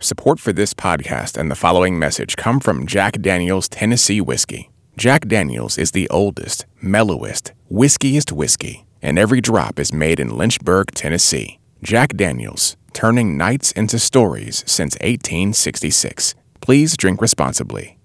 Support 0.00 0.38
for 0.38 0.52
this 0.52 0.74
podcast 0.74 1.36
and 1.36 1.50
the 1.50 1.56
following 1.56 1.98
message 1.98 2.36
come 2.36 2.60
from 2.60 2.86
Jack 2.86 3.20
Daniels 3.20 3.68
Tennessee 3.68 4.20
Whiskey. 4.20 4.70
Jack 4.96 5.26
Daniels 5.26 5.76
is 5.76 5.90
the 5.90 6.08
oldest, 6.08 6.66
mellowest, 6.80 7.50
whiskiest 7.68 8.30
whiskey, 8.30 8.86
and 9.02 9.18
every 9.18 9.40
drop 9.40 9.80
is 9.80 9.92
made 9.92 10.20
in 10.20 10.38
Lynchburg, 10.38 10.92
Tennessee. 10.92 11.58
Jack 11.82 12.16
Daniels, 12.16 12.76
turning 12.92 13.36
nights 13.36 13.72
into 13.72 13.98
stories 13.98 14.62
since 14.68 14.94
1866. 15.00 16.36
Please 16.60 16.96
drink 16.96 17.20
responsibly. 17.20 17.98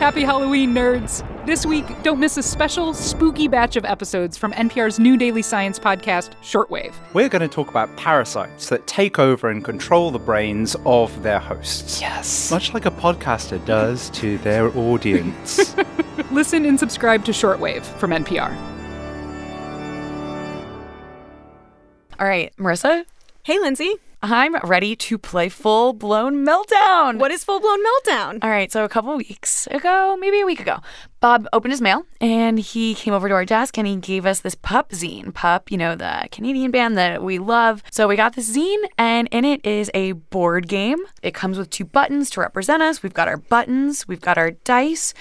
Happy 0.00 0.22
Halloween, 0.22 0.72
nerds! 0.72 1.22
This 1.44 1.66
week, 1.66 1.84
don't 2.02 2.18
miss 2.18 2.38
a 2.38 2.42
special, 2.42 2.94
spooky 2.94 3.48
batch 3.48 3.76
of 3.76 3.84
episodes 3.84 4.34
from 4.38 4.50
NPR's 4.52 4.98
new 4.98 5.18
daily 5.18 5.42
science 5.42 5.78
podcast, 5.78 6.30
Shortwave. 6.42 6.94
We're 7.12 7.28
going 7.28 7.46
to 7.46 7.54
talk 7.54 7.68
about 7.68 7.94
parasites 7.98 8.70
that 8.70 8.86
take 8.86 9.18
over 9.18 9.50
and 9.50 9.62
control 9.62 10.10
the 10.10 10.18
brains 10.18 10.74
of 10.86 11.22
their 11.22 11.38
hosts. 11.38 12.00
Yes. 12.00 12.50
Much 12.50 12.72
like 12.72 12.86
a 12.86 12.90
podcaster 12.90 13.62
does 13.66 14.08
to 14.10 14.38
their 14.38 14.74
audience. 14.74 15.76
Listen 16.30 16.64
and 16.64 16.80
subscribe 16.80 17.22
to 17.26 17.32
Shortwave 17.32 17.82
from 17.82 18.12
NPR. 18.12 18.56
All 22.18 22.26
right, 22.26 22.56
Marissa, 22.56 23.04
Hey, 23.42 23.58
Lyndsey. 23.58 23.96
I'm 24.22 24.54
ready 24.56 24.94
to 24.96 25.16
play 25.16 25.48
full 25.48 25.94
blown 25.94 26.44
meltdown. 26.44 27.18
What 27.18 27.30
is 27.30 27.42
full 27.42 27.58
blown 27.58 27.78
meltdown? 27.82 28.38
All 28.42 28.50
right, 28.50 28.70
so 28.70 28.84
a 28.84 28.88
couple 28.88 29.16
weeks 29.16 29.66
ago, 29.68 30.14
maybe 30.20 30.40
a 30.40 30.44
week 30.44 30.60
ago, 30.60 30.80
Bob 31.20 31.48
opened 31.54 31.72
his 31.72 31.80
mail 31.80 32.04
and 32.20 32.58
he 32.58 32.94
came 32.94 33.14
over 33.14 33.28
to 33.28 33.34
our 33.34 33.46
desk 33.46 33.78
and 33.78 33.86
he 33.86 33.96
gave 33.96 34.26
us 34.26 34.40
this 34.40 34.54
Pup 34.54 34.90
zine. 34.90 35.32
Pup, 35.32 35.70
you 35.70 35.78
know, 35.78 35.94
the 35.96 36.28
Canadian 36.30 36.70
band 36.70 36.98
that 36.98 37.22
we 37.22 37.38
love. 37.38 37.82
So 37.90 38.08
we 38.08 38.16
got 38.16 38.36
this 38.36 38.54
zine 38.54 38.82
and 38.98 39.26
in 39.32 39.46
it 39.46 39.64
is 39.64 39.90
a 39.94 40.12
board 40.12 40.68
game. 40.68 40.98
It 41.22 41.32
comes 41.32 41.56
with 41.56 41.70
two 41.70 41.86
buttons 41.86 42.28
to 42.30 42.40
represent 42.40 42.82
us. 42.82 43.02
We've 43.02 43.14
got 43.14 43.26
our 43.26 43.38
buttons, 43.38 44.06
we've 44.06 44.20
got 44.20 44.36
our 44.36 44.50
dice. 44.50 45.14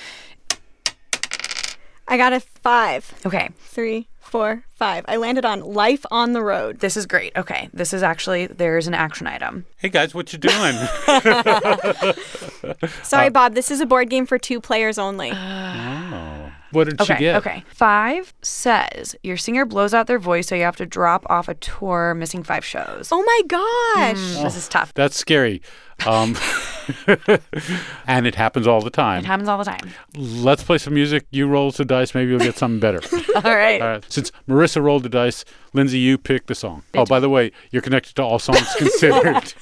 I 2.05 2.17
got 2.17 2.33
a 2.33 2.41
five, 2.41 3.13
Okay, 3.25 3.49
three, 3.59 4.08
four, 4.29 4.63
five. 4.75 5.03
I 5.07 5.17
landed 5.17 5.43
on 5.45 5.61
life 5.61 6.05
on 6.11 6.33
the 6.33 6.41
road. 6.41 6.79
this 6.79 6.95
is 6.95 7.05
great. 7.05 7.35
Okay, 7.35 7.69
this 7.73 7.93
is 7.93 8.03
actually, 8.03 8.47
there's 8.47 8.87
an 8.87 8.93
action 8.93 9.27
item. 9.27 9.65
Hey 9.77 9.89
guys, 9.89 10.13
what 10.15 10.31
you 10.31 10.39
doing? 10.39 10.75
Sorry, 13.03 13.29
Bob. 13.29 13.55
This 13.55 13.71
is 13.71 13.81
a 13.81 13.85
board 13.85 14.09
game 14.09 14.25
for 14.25 14.37
two 14.37 14.61
players 14.61 14.97
only. 14.97 15.29
what 16.71 16.85
did 16.85 17.01
Okay, 17.01 17.15
she 17.15 17.19
get? 17.19 17.35
okay. 17.37 17.63
Five 17.73 18.33
says 18.41 19.15
your 19.23 19.37
singer 19.37 19.65
blows 19.65 19.93
out 19.93 20.07
their 20.07 20.19
voice, 20.19 20.47
so 20.47 20.55
you 20.55 20.63
have 20.63 20.75
to 20.77 20.85
drop 20.85 21.25
off 21.29 21.47
a 21.49 21.55
tour, 21.55 22.13
missing 22.13 22.43
five 22.43 22.63
shows. 22.63 23.09
oh 23.11 23.23
my 23.23 23.41
gosh. 23.47 24.43
This 24.43 24.55
is 24.55 24.67
tough. 24.67 24.93
That's 24.93 25.15
scary. 25.17 25.61
Um, 26.05 26.35
and 28.07 28.27
it 28.27 28.35
happens 28.35 28.67
all 28.67 28.81
the 28.81 28.89
time. 28.89 29.19
It 29.23 29.25
happens 29.25 29.47
all 29.49 29.57
the 29.57 29.63
time. 29.63 29.89
Let's 30.15 30.63
play 30.63 30.77
some 30.77 30.93
music. 30.93 31.25
You 31.31 31.47
roll 31.47 31.71
the 31.71 31.85
dice. 31.85 32.13
Maybe 32.15 32.31
you'll 32.31 32.39
get 32.39 32.57
something 32.57 32.79
better. 32.79 32.99
All 33.35 33.41
right. 33.55 33.81
All 33.81 33.87
right. 33.87 34.05
Since 34.11 34.31
Marissa 34.47 34.81
rolled 34.81 35.03
the 35.03 35.09
dice, 35.09 35.45
Lyndsey, 35.73 36.01
you 36.01 36.17
pick 36.17 36.47
the 36.47 36.55
song. 36.55 36.83
Oh, 36.95 37.05
by 37.05 37.19
the 37.19 37.29
way, 37.29 37.51
you're 37.71 37.81
connected 37.81 38.15
to 38.15 38.23
All 38.23 38.39
Songs 38.39 38.67
Considered. 38.77 39.53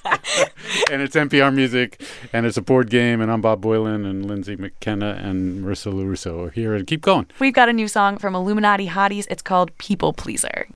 and 0.89 1.01
it's 1.01 1.15
NPR 1.15 1.53
music, 1.53 2.01
and 2.33 2.45
it's 2.45 2.57
a 2.57 2.61
board 2.61 2.89
game, 2.89 3.19
and 3.21 3.31
I'm 3.31 3.41
Bob 3.41 3.61
Boilen, 3.61 4.09
and 4.09 4.25
Lyndsey 4.25 4.57
McKenna, 4.57 5.19
and 5.21 5.63
Marissa 5.63 5.91
Lorusso 5.91 6.47
are 6.47 6.51
here. 6.51 6.73
And 6.73 6.87
keep 6.87 7.01
going. 7.01 7.27
We've 7.39 7.53
got 7.53 7.69
a 7.69 7.73
new 7.73 7.87
song 7.87 8.17
from 8.17 8.35
Illuminati 8.35 8.87
Hotties. 8.87 9.27
It's 9.29 9.41
called 9.41 9.77
People 9.77 10.13
Pleaser. 10.13 10.67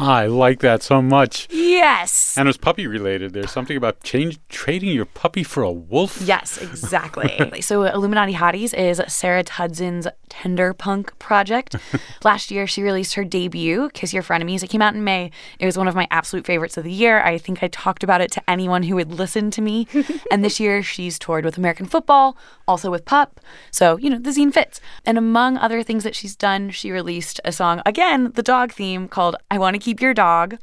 I 0.00 0.26
like 0.26 0.60
that 0.60 0.84
so 0.84 1.02
much. 1.02 1.48
Yes. 1.78 2.36
And 2.36 2.46
it 2.46 2.50
was 2.50 2.56
puppy 2.56 2.88
related. 2.88 3.32
There's 3.32 3.52
something 3.52 3.76
about 3.76 4.02
change 4.02 4.40
trading 4.48 4.90
your 4.90 5.04
puppy 5.04 5.44
for 5.44 5.62
a 5.62 5.70
wolf. 5.70 6.20
Yes, 6.20 6.58
exactly. 6.58 7.60
so, 7.60 7.84
Illuminati 7.84 8.34
Hotties 8.34 8.74
is 8.74 9.00
Sarah 9.06 9.44
Tudzin's 9.44 10.08
tender 10.28 10.74
punk 10.74 11.16
project. 11.20 11.76
Last 12.24 12.50
year, 12.50 12.66
she 12.66 12.82
released 12.82 13.14
her 13.14 13.24
debut, 13.24 13.90
Kiss 13.94 14.12
Your 14.12 14.24
Frenemies. 14.24 14.64
It 14.64 14.70
came 14.70 14.82
out 14.82 14.94
in 14.94 15.04
May. 15.04 15.30
It 15.60 15.66
was 15.66 15.78
one 15.78 15.86
of 15.86 15.94
my 15.94 16.08
absolute 16.10 16.46
favorites 16.46 16.76
of 16.76 16.82
the 16.82 16.90
year. 16.90 17.20
I 17.20 17.38
think 17.38 17.62
I 17.62 17.68
talked 17.68 18.02
about 18.02 18.20
it 18.20 18.32
to 18.32 18.50
anyone 18.50 18.82
who 18.82 18.96
would 18.96 19.12
listen 19.12 19.52
to 19.52 19.62
me. 19.62 19.86
and 20.32 20.44
this 20.44 20.58
year, 20.58 20.82
she's 20.82 21.16
toured 21.16 21.44
with 21.44 21.58
American 21.58 21.86
football, 21.86 22.36
also 22.66 22.90
with 22.90 23.04
Pup. 23.04 23.40
So, 23.70 23.96
you 23.98 24.10
know, 24.10 24.18
the 24.18 24.30
zine 24.30 24.52
fits. 24.52 24.80
And 25.06 25.16
among 25.16 25.56
other 25.56 25.84
things 25.84 26.02
that 26.02 26.16
she's 26.16 26.34
done, 26.34 26.70
she 26.70 26.90
released 26.90 27.40
a 27.44 27.52
song, 27.52 27.82
again, 27.86 28.32
the 28.34 28.42
dog 28.42 28.72
theme, 28.72 29.06
called 29.06 29.36
I 29.48 29.58
Want 29.58 29.74
to 29.74 29.80
Keep 29.80 30.00
Your 30.00 30.12
Dog. 30.12 30.58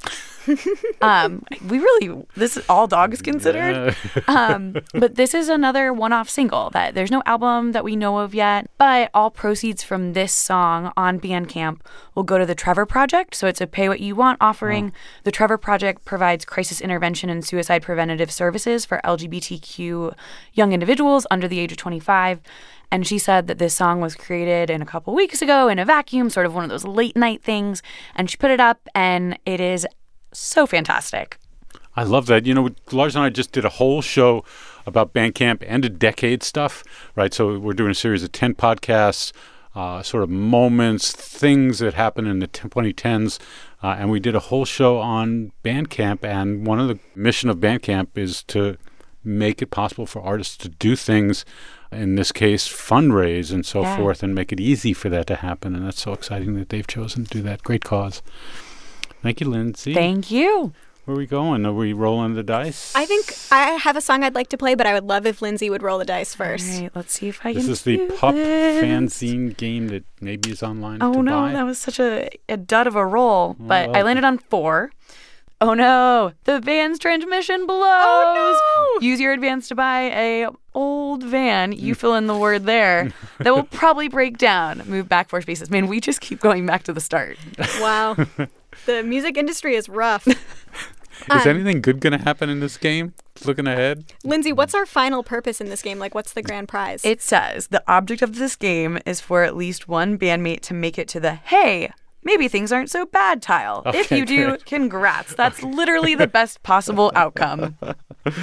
Um, 1.06 1.44
we 1.68 1.78
really, 1.78 2.25
this 2.36 2.57
is 2.57 2.66
all 2.69 2.88
dogs 2.88 3.22
considered. 3.22 3.96
um, 4.28 4.75
but 4.94 5.16
this 5.16 5.34
is 5.34 5.50
another 5.50 5.94
one 5.94 6.13
off 6.13 6.30
single 6.30 6.69
that 6.72 6.96
there's 6.96 7.12
no 7.12 7.22
album 7.25 7.72
that 7.74 7.84
we 7.84 7.96
know 7.96 8.19
of 8.19 8.34
yet. 8.34 8.69
But 8.78 9.12
all 9.13 9.31
proceeds 9.31 9.84
from 9.84 10.13
this 10.13 10.34
song 10.34 10.92
on 10.98 11.19
Bandcamp 11.19 11.81
will 12.13 12.24
go 12.24 12.38
to 12.38 12.46
the 12.46 12.56
Trevor 12.56 12.86
Project. 12.86 13.36
So 13.36 13.48
it's 13.48 13.62
a 13.62 13.68
pay 13.68 13.88
what 13.88 14.00
you 14.00 14.16
want 14.16 14.38
offering. 14.42 14.92
The 15.24 15.31
Trevor 15.31 15.57
Project 15.57 16.06
provides 16.06 16.46
crisis 16.46 16.81
intervention 16.81 17.30
and 17.30 17.46
suicide 17.46 17.81
preventative 17.81 18.31
services 18.31 18.86
for 18.86 19.01
LGBTQ 19.04 20.13
young 20.54 20.74
individuals 20.74 21.28
under 21.30 21.48
the 21.48 21.60
age 21.60 21.72
of 21.72 21.78
25. 21.78 22.42
And 22.92 23.06
she 23.06 23.18
said 23.18 23.48
that 23.48 23.58
this 23.58 23.75
song 23.75 24.00
was 24.00 24.16
created 24.16 24.69
in 24.69 24.81
a 24.81 24.86
couple 24.86 25.13
weeks 25.13 25.42
ago 25.42 25.68
in 25.68 25.80
a 25.80 25.86
vacuum, 25.86 26.30
sort 26.30 26.46
of 26.46 26.56
one 26.56 26.63
of 26.63 26.69
those 26.69 26.86
late 26.86 27.16
night 27.16 27.44
things. 27.44 27.81
And 28.16 28.30
she 28.30 28.38
put 28.38 28.51
it 28.51 28.60
up, 28.60 28.88
and 28.94 29.38
it 29.46 29.60
is 29.60 29.86
so 30.40 30.66
fantastic. 30.66 31.38
I 31.96 32.04
love 32.04 32.26
that. 32.28 32.46
You 32.46 32.54
know, 32.54 32.70
Lars 32.92 33.16
and 33.16 33.24
I 33.24 33.30
just 33.30 33.52
did 33.52 33.64
a 33.66 33.70
whole 33.70 34.02
show 34.02 34.44
about 34.86 35.14
Bandcamp 35.14 35.64
and 35.66 35.86
a 35.86 35.90
decade 35.90 36.44
stuff, 36.44 36.84
right? 37.16 37.34
So 37.34 37.58
we're 37.58 37.74
doing 37.74 37.92
a 37.92 37.96
series 37.96 38.22
of 38.24 38.32
10 38.34 38.56
podcasts, 38.56 39.32
uh, 39.76 40.04
sort 40.04 40.24
of 40.24 40.30
moments, 40.30 41.12
things 41.14 41.80
that 41.80 41.94
happened 41.94 42.28
in 42.28 42.40
the 42.40 42.48
2010s. 42.48 43.40
Uh, 43.82 43.96
and 43.98 44.10
we 44.10 44.20
did 44.20 44.36
a 44.36 44.40
whole 44.40 44.66
show 44.66 44.98
on 45.00 45.52
Bandcamp. 45.64 46.24
And 46.24 46.68
one 46.68 46.80
of 46.80 46.88
the 46.90 47.00
mission 47.16 47.50
of 47.50 47.58
Bandcamp 47.58 48.10
is 48.16 48.44
to 48.44 48.78
make 49.24 49.62
it 49.62 49.72
possible 49.72 50.06
for 50.06 50.22
artists 50.22 50.56
to 50.58 50.70
do 50.70 50.96
things, 50.96 51.46
in 51.92 52.16
this 52.16 52.32
case, 52.32 52.68
fundraise 52.68 53.52
and 53.54 53.66
so 53.66 53.82
Yeah. 53.82 53.96
forth, 53.98 54.22
and 54.22 54.36
make 54.36 54.52
it 54.52 54.60
easy 54.60 54.94
for 54.94 55.10
that 55.10 55.28
to 55.28 55.36
happen. 55.38 55.76
And 55.76 55.86
that's 55.88 56.02
so 56.02 56.14
exciting 56.14 56.56
that 56.56 56.70
they've 56.70 56.86
chosen 56.86 57.26
to 57.26 57.30
do 57.38 57.42
that. 57.44 57.64
Great 57.64 57.84
cause. 57.84 58.22
Thank 59.25 59.42
you, 59.42 59.48
Lyndsey. 59.48 59.95
Thank 59.95 60.30
you. 60.30 60.72
Where 61.06 61.16
are 61.16 61.18
we 61.18 61.25
going? 61.25 61.66
Are 61.66 61.74
we 61.74 61.94
rolling 61.94 62.36
the 62.36 62.44
dice? 62.44 62.94
I 62.95 63.07
think 63.07 63.36
I 63.51 63.72
have 63.72 63.98
a 63.98 64.01
song 64.01 64.24
I'd 64.24 64.36
like 64.36 64.50
to 64.50 64.57
play, 64.57 64.75
but 64.75 64.86
I 64.86 64.94
would 64.94 65.06
love 65.06 65.25
if 65.25 65.39
Lyndsey 65.39 65.68
would 65.68 65.81
roll 65.81 65.98
the 65.98 66.06
dice 66.06 66.36
first. 66.36 66.75
All 66.75 66.81
right, 66.81 66.92
let's 66.94 67.13
see 67.13 67.30
if 67.30 67.39
I 67.44 67.54
can. 67.54 67.56
This 67.56 67.66
can. 67.66 67.72
is 67.72 67.81
the 67.81 67.98
do 67.98 68.10
Pup 68.12 68.36
this. 68.36 68.83
fanzine 68.83 69.57
game 69.57 69.88
that 69.88 70.04
maybe 70.22 70.51
is 70.51 70.62
online. 70.62 71.00
Oh 71.01 71.13
to 71.13 71.24
no, 71.24 71.42
buy. 71.42 71.54
that 71.54 71.63
was 71.63 71.80
such 71.80 72.00
a, 72.00 72.30
a 72.48 72.56
dud 72.56 72.86
of 72.86 72.95
a 72.95 73.04
roll. 73.04 73.56
But 73.60 73.95
I 73.95 74.01
oh. 74.01 74.04
landed 74.06 74.25
on 74.25 74.38
four. 74.38 74.92
Oh 75.60 75.74
no, 75.74 76.33
the 76.44 76.60
van's 76.60 77.00
transmission 77.00 77.66
blows. 77.66 77.81
Oh, 77.81 78.98
no! 79.01 79.07
Use 79.07 79.19
your 79.19 79.33
advance 79.33 79.68
to 79.69 79.75
buy 79.75 80.01
a 80.12 80.50
old 80.75 81.24
van. 81.24 81.72
You 81.72 81.95
fill 81.95 82.13
in 82.13 82.27
the 82.27 82.38
word 82.38 82.66
there. 82.66 83.12
that 83.39 83.56
will 83.56 83.63
probably 83.63 84.07
break 84.07 84.38
down. 84.38 84.83
Move 84.86 85.10
back 85.10 85.30
four 85.30 85.42
spaces. 85.42 85.72
Man, 85.72 85.88
we 85.88 86.00
just 86.00 86.22
keep 86.22 86.42
going 86.42 86.68
back 86.68 86.83
to 86.83 86.94
the 86.94 87.01
start. 87.01 87.39
Wow. 87.80 88.18
the 88.86 89.04
music 89.04 89.38
industry 89.38 89.76
is 89.76 89.90
rough. 89.90 90.28
Is 91.22 91.46
um, 91.46 91.48
anything 91.48 91.82
good 91.82 92.02
going 92.02 92.12
to 92.12 92.24
happen 92.24 92.50
in 92.50 92.60
this 92.60 92.78
game? 92.78 93.14
Looking 93.46 93.68
ahead, 93.68 94.14
Lyndsey, 94.24 94.54
what's 94.54 94.74
our 94.74 94.86
final 94.86 95.24
purpose 95.24 95.60
in 95.60 95.70
this 95.70 95.82
game? 95.82 95.98
Like, 95.98 96.14
what's 96.14 96.34
the 96.34 96.42
grand 96.42 96.68
prize? 96.68 97.04
It 97.04 97.22
says 97.22 97.68
the 97.68 97.84
object 97.88 98.22
of 98.22 98.36
this 98.36 98.56
game 98.56 99.00
is 99.06 99.22
for 99.22 99.44
at 99.44 99.56
least 99.56 99.88
one 99.88 100.18
bandmate 100.18 100.62
to 100.62 100.74
make 100.74 101.00
it 101.00 101.08
to 101.10 101.20
the 101.20 101.34
hey, 101.34 101.92
maybe 102.25 102.48
things 102.48 102.72
aren't 102.72 102.89
so 102.89 103.06
bad 103.06 103.42
tile. 103.42 103.83
if 103.86 104.12
you 104.12 104.25
do, 104.25 104.51
good. 104.51 104.66
congrats. 104.66 105.33
That's 105.38 105.63
literally 105.63 106.16
the 106.16 106.27
best 106.27 106.62
possible 106.63 107.12
outcome. 107.16 107.77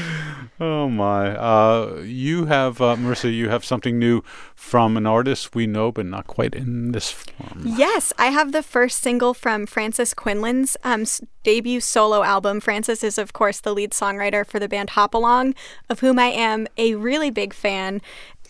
oh 0.61 0.89
my! 0.89 1.37
Uh, 1.37 2.03
you 2.05 2.47
have 2.47 2.81
uh, 2.81 2.97
Marissa. 2.97 3.35
You 3.35 3.51
have 3.51 3.65
something 3.65 3.99
new 3.99 4.23
from 4.55 4.97
an 4.97 5.07
artist 5.07 5.55
we 5.55 5.67
know, 5.67 5.93
but 5.93 6.07
not 6.07 6.27
quite 6.27 6.55
in 6.55 6.93
this 6.93 7.11
form. 7.11 7.63
Yes, 7.65 8.13
I 8.17 8.27
have 8.27 8.53
the 8.53 8.63
first 8.63 9.01
single 9.03 9.35
from 9.35 9.67
Frances 9.67 10.15
Quinlan's 10.15 10.77
um, 10.85 11.05
debut 11.43 11.81
solo 11.81 12.23
album. 12.23 12.61
Francis 12.61 13.03
is, 13.03 13.19
of 13.19 13.33
course, 13.33 13.61
the 13.61 13.75
lead 13.75 13.91
songwriter 13.91 14.47
for 14.47 14.59
the 14.59 14.69
band 14.69 14.91
Hop 14.91 15.15
Along, 15.15 15.55
of 15.91 16.01
whom 16.01 16.19
I 16.19 16.27
am 16.27 16.69
a 16.79 16.95
really 16.95 17.31
big 17.31 17.53
fan. 17.53 18.01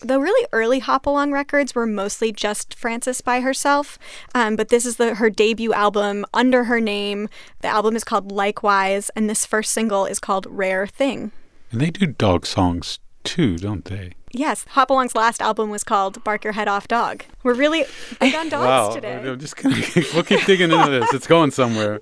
The 0.03 0.19
really 0.19 0.45
early 0.51 0.79
Hop 0.79 1.05
Along 1.05 1.31
records 1.31 1.73
were 1.73 1.85
mostly 1.85 2.33
just 2.33 2.73
Frances 2.73 3.21
by 3.21 3.39
herself, 3.39 3.97
um, 4.35 4.57
but 4.57 4.67
this 4.67 4.85
is 4.85 4.97
the 4.97 5.15
her 5.15 5.29
debut 5.29 5.71
album 5.71 6.25
under 6.33 6.65
her 6.65 6.81
name. 6.81 7.29
The 7.61 7.69
album 7.69 7.95
is 7.95 8.03
called 8.03 8.29
Likewise, 8.29 9.09
and 9.15 9.29
this 9.29 9.45
first 9.45 9.71
single 9.71 10.05
is 10.05 10.19
called 10.19 10.45
Rare 10.49 10.87
Thing. 10.87 11.31
And 11.71 11.79
they 11.79 11.89
do 11.89 12.05
dog 12.05 12.45
songs 12.45 12.99
too, 13.23 13.55
don't 13.57 13.85
they? 13.85 14.11
Yes, 14.33 14.65
Hop 14.71 14.89
Along's 14.89 15.15
last 15.15 15.41
album 15.41 15.69
was 15.69 15.85
called 15.85 16.21
Bark 16.25 16.43
Your 16.43 16.51
Head 16.51 16.67
Off 16.67 16.89
Dog. 16.89 17.23
We're 17.43 17.53
really 17.53 17.85
big 18.19 18.35
on 18.35 18.49
dogs 18.49 18.65
wow! 18.65 18.89
today. 18.93 19.15
I'm 19.15 19.39
just 19.39 19.55
gonna 19.55 19.81
we'll 20.13 20.23
keep 20.23 20.43
digging 20.45 20.69
into 20.71 20.89
this. 20.89 21.13
It's 21.13 21.27
going 21.27 21.51
somewhere. 21.51 22.01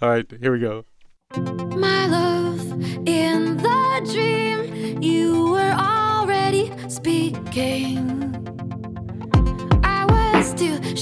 All 0.00 0.10
right, 0.10 0.30
here 0.40 0.52
we 0.52 0.60
go. 0.60 0.84
My 1.34 2.06
love, 2.06 2.21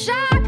was 0.09 0.40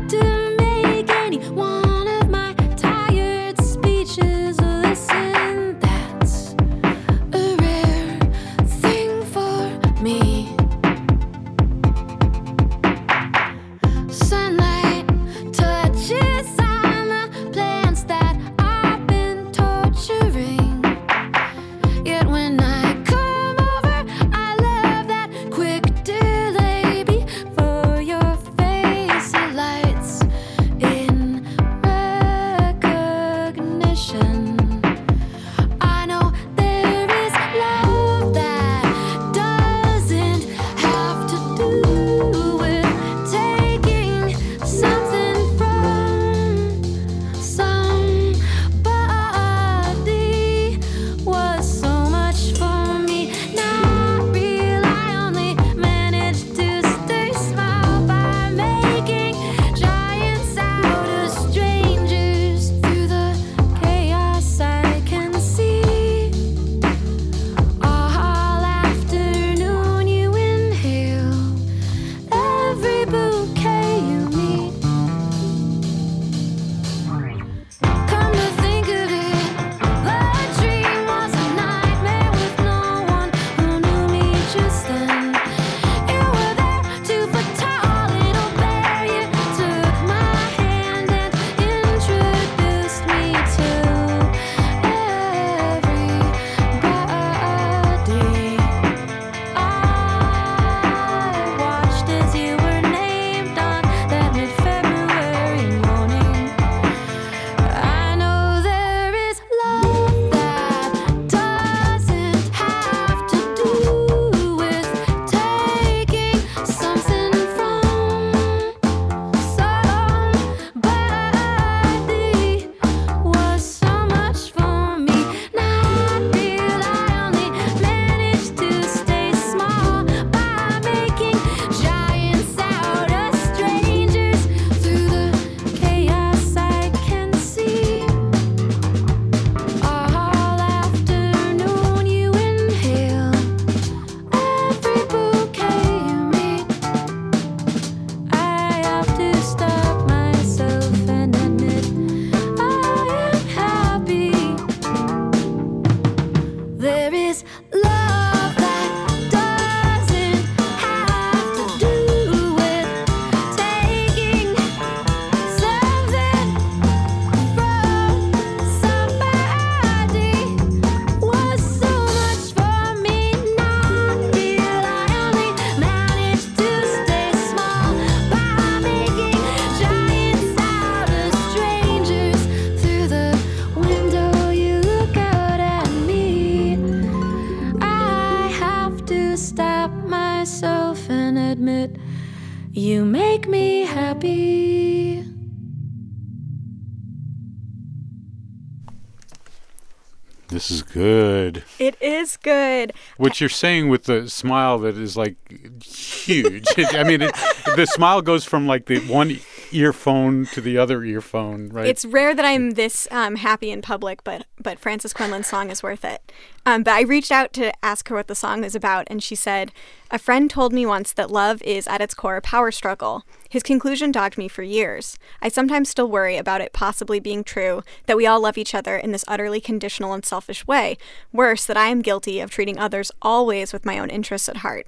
What 203.16 203.40
you're 203.40 203.48
saying 203.48 203.88
with 203.88 204.04
the 204.04 204.28
smile 204.28 204.78
that 204.80 204.96
is 204.96 205.16
like 205.16 205.36
huge. 205.84 206.66
I 206.78 207.04
mean, 207.04 207.22
it, 207.22 207.34
the 207.76 207.86
smile 207.86 208.22
goes 208.22 208.44
from 208.44 208.66
like 208.66 208.86
the 208.86 208.98
one 209.00 209.38
earphone 209.74 210.46
to 210.46 210.60
the 210.60 210.78
other 210.78 211.04
earphone, 211.04 211.68
right? 211.68 211.86
It's 211.86 212.04
rare 212.04 212.34
that 212.34 212.44
I'm 212.44 212.72
this 212.72 213.08
um, 213.10 213.36
happy 213.36 213.70
in 213.70 213.82
public, 213.82 214.24
but 214.24 214.46
but 214.60 214.78
Frances 214.78 215.12
Quinlan's 215.12 215.46
song 215.46 215.70
is 215.70 215.82
worth 215.82 216.04
it. 216.04 216.32
Um, 216.64 216.82
but 216.82 216.94
I 216.94 217.02
reached 217.02 217.32
out 217.32 217.52
to 217.54 217.72
ask 217.84 218.08
her 218.08 218.14
what 218.14 218.28
the 218.28 218.34
song 218.34 218.64
is 218.64 218.74
about, 218.74 219.06
and 219.08 219.22
she 219.22 219.34
said, 219.34 219.72
"A 220.10 220.18
friend 220.18 220.50
told 220.50 220.72
me 220.72 220.86
once 220.86 221.12
that 221.12 221.30
love 221.30 221.62
is 221.62 221.86
at 221.88 222.00
its 222.00 222.14
core 222.14 222.36
a 222.36 222.42
power 222.42 222.70
struggle. 222.70 223.24
His 223.48 223.62
conclusion 223.62 224.12
dogged 224.12 224.38
me 224.38 224.48
for 224.48 224.62
years. 224.62 225.18
I 225.40 225.48
sometimes 225.48 225.88
still 225.88 226.08
worry 226.08 226.36
about 226.36 226.60
it 226.60 226.72
possibly 226.72 227.20
being 227.20 227.44
true 227.44 227.82
that 228.06 228.16
we 228.16 228.26
all 228.26 228.40
love 228.40 228.56
each 228.56 228.74
other 228.74 228.96
in 228.96 229.12
this 229.12 229.24
utterly 229.28 229.60
conditional 229.60 230.12
and 230.12 230.24
selfish 230.24 230.66
way. 230.66 230.96
Worse, 231.32 231.66
that 231.66 231.76
I 231.76 231.88
am 231.88 232.02
guilty 232.02 232.40
of 232.40 232.50
treating 232.50 232.78
others 232.78 233.10
always 233.20 233.72
with 233.72 233.84
my 233.84 233.98
own 233.98 234.10
interests 234.10 234.48
at 234.48 234.58
heart." 234.58 234.86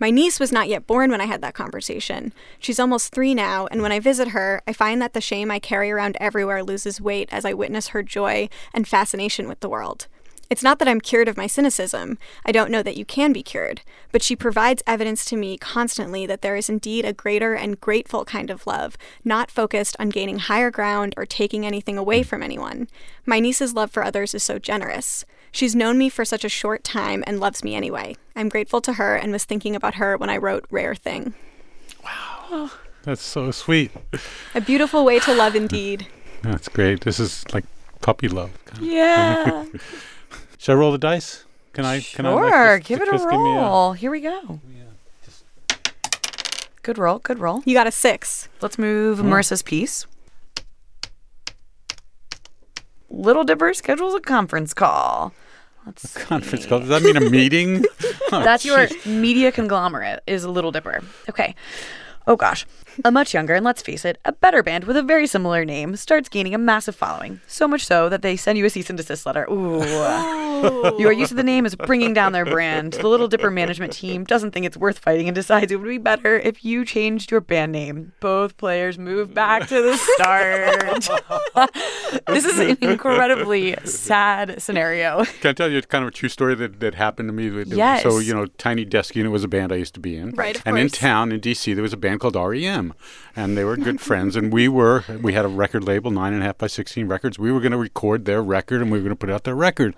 My 0.00 0.10
niece 0.10 0.40
was 0.40 0.50
not 0.50 0.68
yet 0.68 0.88
born 0.88 1.10
when 1.12 1.20
I 1.20 1.26
had 1.26 1.40
that 1.42 1.54
conversation. 1.54 2.32
She's 2.58 2.80
almost 2.80 3.14
three 3.14 3.32
now, 3.32 3.68
and 3.70 3.80
when 3.80 3.92
I 3.92 4.00
visit 4.00 4.28
her, 4.28 4.60
I 4.66 4.72
find 4.72 5.00
that 5.00 5.12
the 5.12 5.20
shame 5.20 5.52
I 5.52 5.60
carry 5.60 5.90
around 5.92 6.16
everywhere 6.18 6.64
loses 6.64 7.00
weight 7.00 7.28
as 7.30 7.44
I 7.44 7.52
witness 7.52 7.88
her 7.88 8.02
joy 8.02 8.48
and 8.72 8.88
fascination 8.88 9.48
with 9.48 9.60
the 9.60 9.68
world. 9.68 10.08
It's 10.50 10.64
not 10.64 10.78
that 10.80 10.88
I'm 10.88 11.00
cured 11.00 11.28
of 11.28 11.36
my 11.36 11.46
cynicism. 11.46 12.18
I 12.44 12.52
don't 12.52 12.70
know 12.70 12.82
that 12.82 12.96
you 12.96 13.04
can 13.04 13.32
be 13.32 13.42
cured. 13.42 13.82
But 14.14 14.22
she 14.22 14.36
provides 14.36 14.80
evidence 14.86 15.24
to 15.24 15.36
me 15.36 15.58
constantly 15.58 16.24
that 16.24 16.40
there 16.40 16.54
is 16.54 16.68
indeed 16.68 17.04
a 17.04 17.12
greater 17.12 17.54
and 17.54 17.80
grateful 17.80 18.24
kind 18.24 18.48
of 18.48 18.64
love, 18.64 18.96
not 19.24 19.50
focused 19.50 19.96
on 19.98 20.10
gaining 20.10 20.38
higher 20.38 20.70
ground 20.70 21.14
or 21.16 21.26
taking 21.26 21.66
anything 21.66 21.98
away 21.98 22.22
from 22.22 22.40
anyone. 22.40 22.86
My 23.26 23.40
niece's 23.40 23.74
love 23.74 23.90
for 23.90 24.04
others 24.04 24.32
is 24.32 24.44
so 24.44 24.60
generous. 24.60 25.24
She's 25.50 25.74
known 25.74 25.98
me 25.98 26.08
for 26.08 26.24
such 26.24 26.44
a 26.44 26.48
short 26.48 26.84
time 26.84 27.24
and 27.26 27.40
loves 27.40 27.64
me 27.64 27.74
anyway. 27.74 28.14
I'm 28.36 28.48
grateful 28.48 28.80
to 28.82 28.92
her 28.92 29.16
and 29.16 29.32
was 29.32 29.44
thinking 29.44 29.74
about 29.74 29.96
her 29.96 30.16
when 30.16 30.30
I 30.30 30.36
wrote 30.36 30.66
Rare 30.70 30.94
Thing. 30.94 31.34
Wow. 32.04 32.44
Oh. 32.52 32.78
That's 33.02 33.20
so 33.20 33.50
sweet. 33.50 33.90
A 34.54 34.60
beautiful 34.60 35.04
way 35.04 35.18
to 35.18 35.34
love 35.34 35.56
indeed. 35.56 36.06
That's 36.42 36.68
great. 36.68 37.00
This 37.00 37.18
is 37.18 37.44
like 37.52 37.64
puppy 38.00 38.28
love. 38.28 38.52
kinda. 38.66 38.86
Yeah. 38.86 39.64
Should 40.58 40.72
I 40.72 40.76
roll 40.76 40.92
the 40.92 40.98
dice? 40.98 41.43
Can 41.74 41.84
I? 41.84 42.00
Can 42.00 42.24
I? 42.24 42.30
sure. 42.30 42.42
let 42.42 42.82
Chris- 42.82 42.86
give 42.86 43.00
it 43.02 43.08
a 43.08 43.10
Chris 43.10 43.22
give 43.22 43.32
me 43.32 43.36
roll. 43.36 43.92
Here 43.92 44.10
we 44.10 44.20
go. 44.20 44.60
Good 46.82 46.98
roll. 46.98 47.18
Good 47.18 47.38
roll. 47.38 47.62
You 47.64 47.74
got 47.74 47.86
a 47.86 47.90
six. 47.90 48.48
Let's 48.60 48.78
move 48.78 49.18
hmm. 49.18 49.32
Marissa's 49.32 49.62
piece. 49.62 50.06
Little 53.10 53.44
Dipper 53.44 53.74
schedules 53.74 54.14
a 54.14 54.20
conference 54.20 54.74
call. 54.74 55.32
Let's 55.86 56.10
see. 56.10 56.20
conference 56.20 56.66
call. 56.66 56.80
Does 56.80 56.88
that 56.88 57.02
mean 57.02 57.16
a 57.16 57.28
meeting? 57.28 57.84
Oh, 58.32 58.42
That's 58.42 58.64
your 58.64 58.88
media 59.04 59.52
conglomerate 59.52 60.20
is 60.26 60.42
a 60.42 60.50
Little 60.50 60.72
Dipper. 60.72 61.02
Okay. 61.28 61.54
Oh 62.26 62.36
gosh. 62.36 62.66
A 63.02 63.10
much 63.10 63.34
younger 63.34 63.54
and 63.54 63.64
let's 63.64 63.82
face 63.82 64.04
it, 64.04 64.18
a 64.24 64.32
better 64.32 64.62
band 64.62 64.84
with 64.84 64.96
a 64.96 65.02
very 65.02 65.26
similar 65.26 65.64
name 65.64 65.96
starts 65.96 66.28
gaining 66.28 66.54
a 66.54 66.58
massive 66.58 66.94
following. 66.94 67.40
So 67.46 67.66
much 67.66 67.84
so 67.86 68.08
that 68.08 68.22
they 68.22 68.36
send 68.36 68.58
you 68.58 68.64
a 68.64 68.70
cease 68.70 68.90
and 68.90 68.96
desist 68.96 69.26
letter. 69.26 69.46
Ooh. 69.50 69.80
Oh. 69.82 70.98
Your 70.98 71.12
use 71.12 71.30
of 71.30 71.36
the 71.36 71.42
name 71.42 71.66
is 71.66 71.74
bringing 71.74 72.14
down 72.14 72.32
their 72.32 72.44
brand. 72.44 72.94
The 72.94 73.08
Little 73.08 73.28
Dipper 73.28 73.50
management 73.50 73.92
team 73.92 74.24
doesn't 74.24 74.52
think 74.52 74.64
it's 74.64 74.76
worth 74.76 74.98
fighting 74.98 75.28
and 75.28 75.34
decides 75.34 75.70
it 75.72 75.76
would 75.76 75.88
be 75.88 75.98
better 75.98 76.38
if 76.38 76.64
you 76.64 76.84
changed 76.84 77.30
your 77.30 77.40
band 77.40 77.72
name. 77.72 78.12
Both 78.20 78.56
players 78.56 78.98
move 78.98 79.34
back 79.34 79.68
to 79.68 79.82
the 79.82 79.96
start. 79.96 81.70
this 82.26 82.44
is 82.44 82.58
an 82.58 82.78
incredibly 82.80 83.76
sad 83.84 84.62
scenario. 84.62 85.24
Can 85.24 85.50
I 85.50 85.52
tell 85.52 85.70
you 85.70 85.82
kind 85.82 86.04
of 86.04 86.08
a 86.08 86.12
true 86.12 86.28
story 86.28 86.54
that, 86.54 86.80
that 86.80 86.94
happened 86.94 87.28
to 87.28 87.32
me? 87.32 87.64
Yes. 87.66 88.02
So, 88.02 88.18
you 88.18 88.34
know, 88.34 88.46
Tiny 88.46 88.84
Desk 88.84 89.14
Unit 89.16 89.32
was 89.32 89.44
a 89.44 89.48
band 89.48 89.72
I 89.72 89.76
used 89.76 89.94
to 89.94 90.00
be 90.00 90.16
in. 90.16 90.30
Right, 90.30 90.60
And 90.64 90.78
in 90.78 90.88
town, 90.88 91.32
in 91.32 91.40
D.C., 91.40 91.74
there 91.74 91.82
was 91.82 91.92
a 91.92 91.98
band 91.98 92.20
called 92.20 92.36
REM. 92.36 92.83
And 93.36 93.56
they 93.56 93.64
were 93.64 93.76
good 93.76 94.00
friends. 94.00 94.36
And 94.36 94.52
we 94.52 94.68
were, 94.68 95.04
we 95.22 95.32
had 95.32 95.44
a 95.44 95.48
record 95.48 95.84
label, 95.84 96.10
9.5 96.10 96.58
by 96.58 96.66
16 96.66 97.06
records. 97.06 97.38
We 97.38 97.52
were 97.52 97.60
going 97.60 97.72
to 97.72 97.78
record 97.78 98.24
their 98.24 98.42
record 98.42 98.82
and 98.82 98.90
we 98.90 98.98
were 98.98 99.04
going 99.04 99.16
to 99.16 99.16
put 99.16 99.30
out 99.30 99.44
their 99.44 99.54
record. 99.54 99.94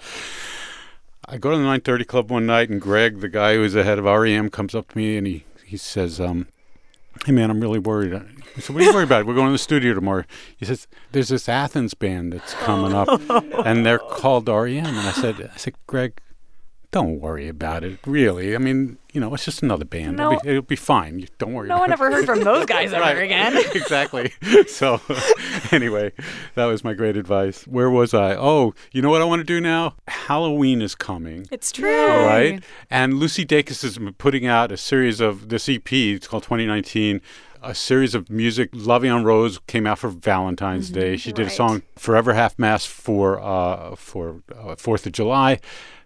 I 1.29 1.39
go 1.39 1.51
to 1.51 1.57
the 1.57 1.63
930 1.63 2.05
Club 2.05 2.31
one 2.31 2.47
night 2.47 2.71
and 2.71 2.81
Greg, 2.81 3.21
the 3.21 3.29
guy 3.29 3.55
who's 3.55 3.73
the 3.73 3.83
head 3.83 3.99
of 3.99 4.05
REM, 4.05 4.51
comes 4.51 4.75
up 4.75 4.89
to 4.91 4.99
me 4.99 5.17
and 5.17 5.27
he, 5.27 5.45
he 5.65 5.77
says, 5.77 6.21
um, 6.21 6.47
hey 7.25 7.33
man, 7.33 7.51
I'm 7.51 7.61
really 7.61 7.79
worried. 7.79 8.15
I 8.15 8.61
said, 8.61 8.75
what 8.75 8.83
are 8.83 8.87
you 8.87 8.95
worried 8.95 9.05
about? 9.05 9.27
We're 9.27 9.35
going 9.35 9.49
to 9.49 9.53
the 9.53 9.59
studio 9.59 9.95
tomorrow. 9.95 10.25
He 10.57 10.65
says, 10.65 10.87
there's 11.13 11.29
this 11.29 11.49
Athens 11.49 11.95
band 11.95 12.33
that's 12.33 12.55
coming 12.55 12.95
up, 12.95 13.09
and 13.67 13.85
they're 13.85 13.99
called 13.99 14.49
REM. 14.49 14.87
And 14.87 14.99
I 14.99 15.13
said, 15.13 15.51
I 15.53 15.57
said, 15.57 15.75
Greg, 15.87 16.21
don't 16.93 17.21
worry 17.21 17.49
about 17.49 17.85
it. 17.85 17.99
Really, 18.07 18.55
I 18.55 18.59
mean, 18.59 18.99
you 19.13 19.21
know, 19.21 19.33
it's 19.35 19.45
just 19.45 19.63
another 19.63 19.85
band. 19.85 20.19
It'll, 20.21 20.39
be, 20.41 20.49
it'll 20.49 20.63
be 20.63 20.77
fine. 20.77 21.19
You 21.19 21.27
don't 21.39 21.53
worry. 21.53 21.69
No 21.69 21.75
about 21.77 21.81
one 21.81 21.91
it. 21.91 21.93
ever 21.95 22.11
heard 22.11 22.27
from 22.27 22.43
those 22.45 22.67
guys 22.67 22.93
ever 22.95 23.03
Right. 23.03 23.19
again. 23.23 23.57
exactly. 23.75 24.33
So, 24.69 25.01
anyway, 25.73 26.13
that 26.55 26.67
was 26.67 26.85
my 26.85 26.93
great 26.95 27.17
advice. 27.17 27.67
Where 27.67 27.91
was 27.91 28.15
I? 28.15 28.35
Oh, 28.37 28.75
you 28.93 29.03
know 29.03 29.11
what 29.11 29.23
I 29.23 29.25
want 29.25 29.41
to 29.41 29.45
do 29.45 29.61
now? 29.61 29.95
Halloween 30.09 30.83
is 30.83 30.95
coming 30.95 31.47
It's 31.51 31.73
true. 31.73 32.07
right? 32.25 32.63
And 32.91 33.15
Lucy 33.15 33.45
Dacus 33.45 33.85
is 33.85 33.97
m- 33.97 34.15
putting 34.19 34.47
out 34.47 34.71
a 34.73 34.77
series 34.77 35.21
of 35.21 35.49
this 35.49 35.69
EP. 35.69 35.91
It's 35.93 36.27
called 36.29 36.43
2019. 36.45 37.21
A 37.63 37.75
series 37.75 38.15
of 38.15 38.31
music. 38.31 38.69
La 38.73 38.99
Vie 38.99 39.09
en 39.09 39.25
Rose 39.25 39.59
came 39.67 39.87
out 39.87 39.99
for 39.99 40.09
Valentine's 40.09 40.91
Day. 40.91 41.17
She 41.17 41.33
did 41.33 41.47
a 41.49 41.51
song 41.51 41.83
"Forever 41.97 42.33
Half 42.35 42.59
Mast" 42.61 42.87
for 42.87 43.41
uh, 43.41 43.97
for 43.97 44.43
uh, 44.57 44.77
Fourth 44.77 45.05
of 45.07 45.13
July. 45.13 45.59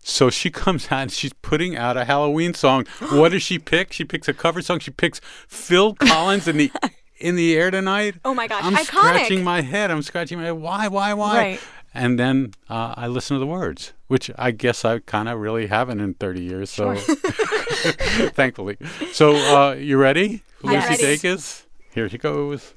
So 0.02 0.30
she 0.30 0.50
comes 0.50 0.86
out 0.90 1.02
and 1.02 1.12
she's 1.12 1.32
putting 1.34 1.76
out 1.76 1.96
a 1.96 2.04
Halloween 2.04 2.54
song. 2.54 2.86
what 3.10 3.32
does 3.32 3.42
she 3.42 3.58
pick? 3.58 3.92
She 3.92 4.04
picks 4.04 4.28
a 4.28 4.34
cover 4.34 4.62
song. 4.62 4.78
She 4.78 4.90
picks 4.90 5.20
Phil 5.46 5.94
Collins 5.94 6.48
in 6.48 6.56
the 6.56 6.70
in 7.18 7.36
the 7.36 7.56
air 7.56 7.70
tonight. 7.70 8.16
Oh 8.24 8.34
my 8.34 8.48
gosh, 8.48 8.64
I'm 8.64 8.74
iconic. 8.74 8.84
scratching 8.86 9.44
my 9.44 9.60
head. 9.60 9.90
I'm 9.90 10.02
scratching 10.02 10.38
my 10.38 10.44
head. 10.44 10.52
Why? 10.52 10.88
Why? 10.88 11.12
Why? 11.14 11.36
Right. 11.36 11.60
And 11.92 12.18
then 12.18 12.52
uh, 12.68 12.94
I 12.96 13.08
listen 13.08 13.34
to 13.34 13.40
the 13.40 13.46
words, 13.48 13.92
which 14.06 14.30
I 14.38 14.52
guess 14.52 14.84
I 14.84 15.00
kind 15.00 15.28
of 15.28 15.40
really 15.40 15.66
haven't 15.66 16.00
in 16.00 16.14
30 16.14 16.40
years. 16.40 16.70
So, 16.70 16.94
thankfully. 18.30 18.76
So, 19.12 19.34
uh, 19.34 19.72
you 19.72 19.96
ready? 19.96 20.42
Yes. 20.62 20.88
Lucy 20.88 21.04
Dacus? 21.28 21.66
Here 21.92 22.08
she 22.08 22.18
goes. 22.18 22.74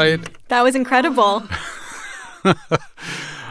Right? 0.00 0.48
That 0.48 0.62
was 0.62 0.74
incredible. 0.74 1.44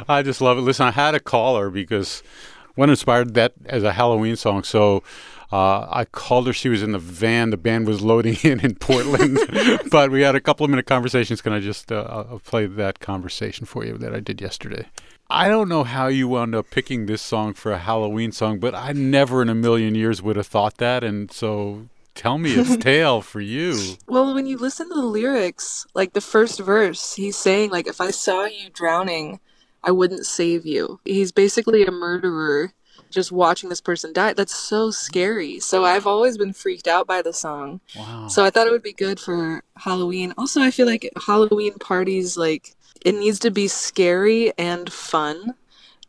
I 0.07 0.23
just 0.23 0.41
love 0.41 0.57
it. 0.57 0.61
Listen, 0.61 0.87
I 0.87 0.91
had 0.91 1.15
a 1.15 1.19
caller 1.19 1.69
because 1.69 2.23
what 2.75 2.89
inspired 2.89 3.33
that 3.35 3.53
as 3.65 3.83
a 3.83 3.93
Halloween 3.93 4.35
song. 4.35 4.63
So 4.63 5.03
uh, 5.51 5.87
I 5.89 6.05
called 6.05 6.47
her. 6.47 6.53
She 6.53 6.69
was 6.69 6.81
in 6.81 6.91
the 6.91 6.99
van. 6.99 7.49
The 7.49 7.57
band 7.57 7.87
was 7.87 8.01
loading 8.01 8.37
in 8.43 8.59
in 8.59 8.75
Portland, 8.75 9.39
but 9.91 10.11
we 10.11 10.21
had 10.21 10.35
a 10.35 10.41
couple 10.41 10.63
of 10.63 10.69
minute 10.69 10.85
conversations. 10.85 11.41
Can 11.41 11.53
I 11.53 11.59
just 11.59 11.91
uh, 11.91 12.05
I'll 12.07 12.41
play 12.43 12.65
that 12.65 12.99
conversation 12.99 13.65
for 13.65 13.85
you 13.85 13.97
that 13.97 14.15
I 14.15 14.19
did 14.19 14.41
yesterday? 14.41 14.87
I 15.31 15.47
don't 15.47 15.69
know 15.69 15.83
how 15.83 16.07
you 16.07 16.27
wound 16.27 16.55
up 16.55 16.71
picking 16.71 17.05
this 17.05 17.21
song 17.21 17.53
for 17.53 17.71
a 17.71 17.77
Halloween 17.77 18.31
song, 18.31 18.59
but 18.59 18.73
I 18.73 18.93
never 18.93 19.43
in 19.43 19.49
a 19.49 19.55
million 19.55 19.93
years 19.93 20.23
would 20.23 20.37
have 20.37 20.47
thought 20.47 20.77
that. 20.77 21.03
And 21.03 21.31
so 21.31 21.87
tell 22.19 22.37
me 22.37 22.51
its 22.53 22.77
tale 22.83 23.21
for 23.21 23.41
you. 23.41 23.95
Well, 24.07 24.33
when 24.33 24.45
you 24.45 24.57
listen 24.57 24.89
to 24.89 24.95
the 24.95 25.01
lyrics, 25.01 25.87
like 25.93 26.13
the 26.13 26.21
first 26.21 26.59
verse, 26.59 27.15
he's 27.15 27.37
saying 27.37 27.71
like 27.71 27.87
if 27.87 28.01
I 28.01 28.11
saw 28.11 28.45
you 28.45 28.69
drowning, 28.71 29.39
I 29.83 29.91
wouldn't 29.91 30.25
save 30.25 30.65
you. 30.65 30.99
He's 31.05 31.31
basically 31.31 31.85
a 31.85 31.91
murderer 31.91 32.73
just 33.09 33.31
watching 33.31 33.69
this 33.69 33.81
person 33.81 34.13
die. 34.13 34.33
That's 34.33 34.55
so 34.55 34.91
scary. 34.91 35.59
So 35.59 35.85
I've 35.85 36.05
always 36.05 36.37
been 36.37 36.53
freaked 36.53 36.87
out 36.87 37.07
by 37.07 37.21
the 37.21 37.33
song. 37.33 37.81
Wow. 37.95 38.27
So 38.27 38.43
I 38.43 38.49
thought 38.49 38.67
it 38.67 38.71
would 38.71 38.83
be 38.83 38.93
good 38.93 39.19
for 39.19 39.63
Halloween. 39.77 40.33
Also, 40.37 40.61
I 40.61 40.71
feel 40.71 40.85
like 40.85 41.09
Halloween 41.25 41.73
parties 41.79 42.37
like 42.37 42.75
it 43.01 43.15
needs 43.15 43.39
to 43.39 43.51
be 43.51 43.67
scary 43.67 44.51
and 44.57 44.91
fun. 44.91 45.55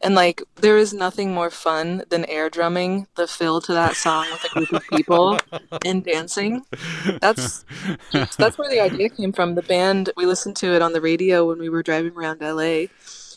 And 0.03 0.15
like 0.15 0.43
there 0.57 0.79
is 0.79 0.95
nothing 0.95 1.33
more 1.33 1.51
fun 1.51 2.05
than 2.09 2.25
air 2.25 2.49
drumming 2.49 3.07
the 3.17 3.27
fill 3.27 3.61
to 3.63 3.73
that 3.73 3.97
song 3.97 4.27
with 4.33 4.45
a 4.45 4.49
group 4.49 4.73
of 4.73 4.89
people 4.89 5.39
and 5.85 6.05
dancing. 6.05 6.65
That's 7.21 7.65
that's 8.37 8.57
where 8.57 8.71
the 8.71 8.81
idea 8.81 9.11
came 9.11 9.33
from. 9.33 9.55
The 9.55 9.63
band 9.63 10.11
we 10.17 10.27
listened 10.27 10.57
to 10.57 10.75
it 10.75 10.83
on 10.83 10.93
the 10.93 11.01
radio 11.01 11.47
when 11.47 11.59
we 11.59 11.69
were 11.69 11.83
driving 11.83 12.15
around 12.15 12.41
LA. 12.41 12.87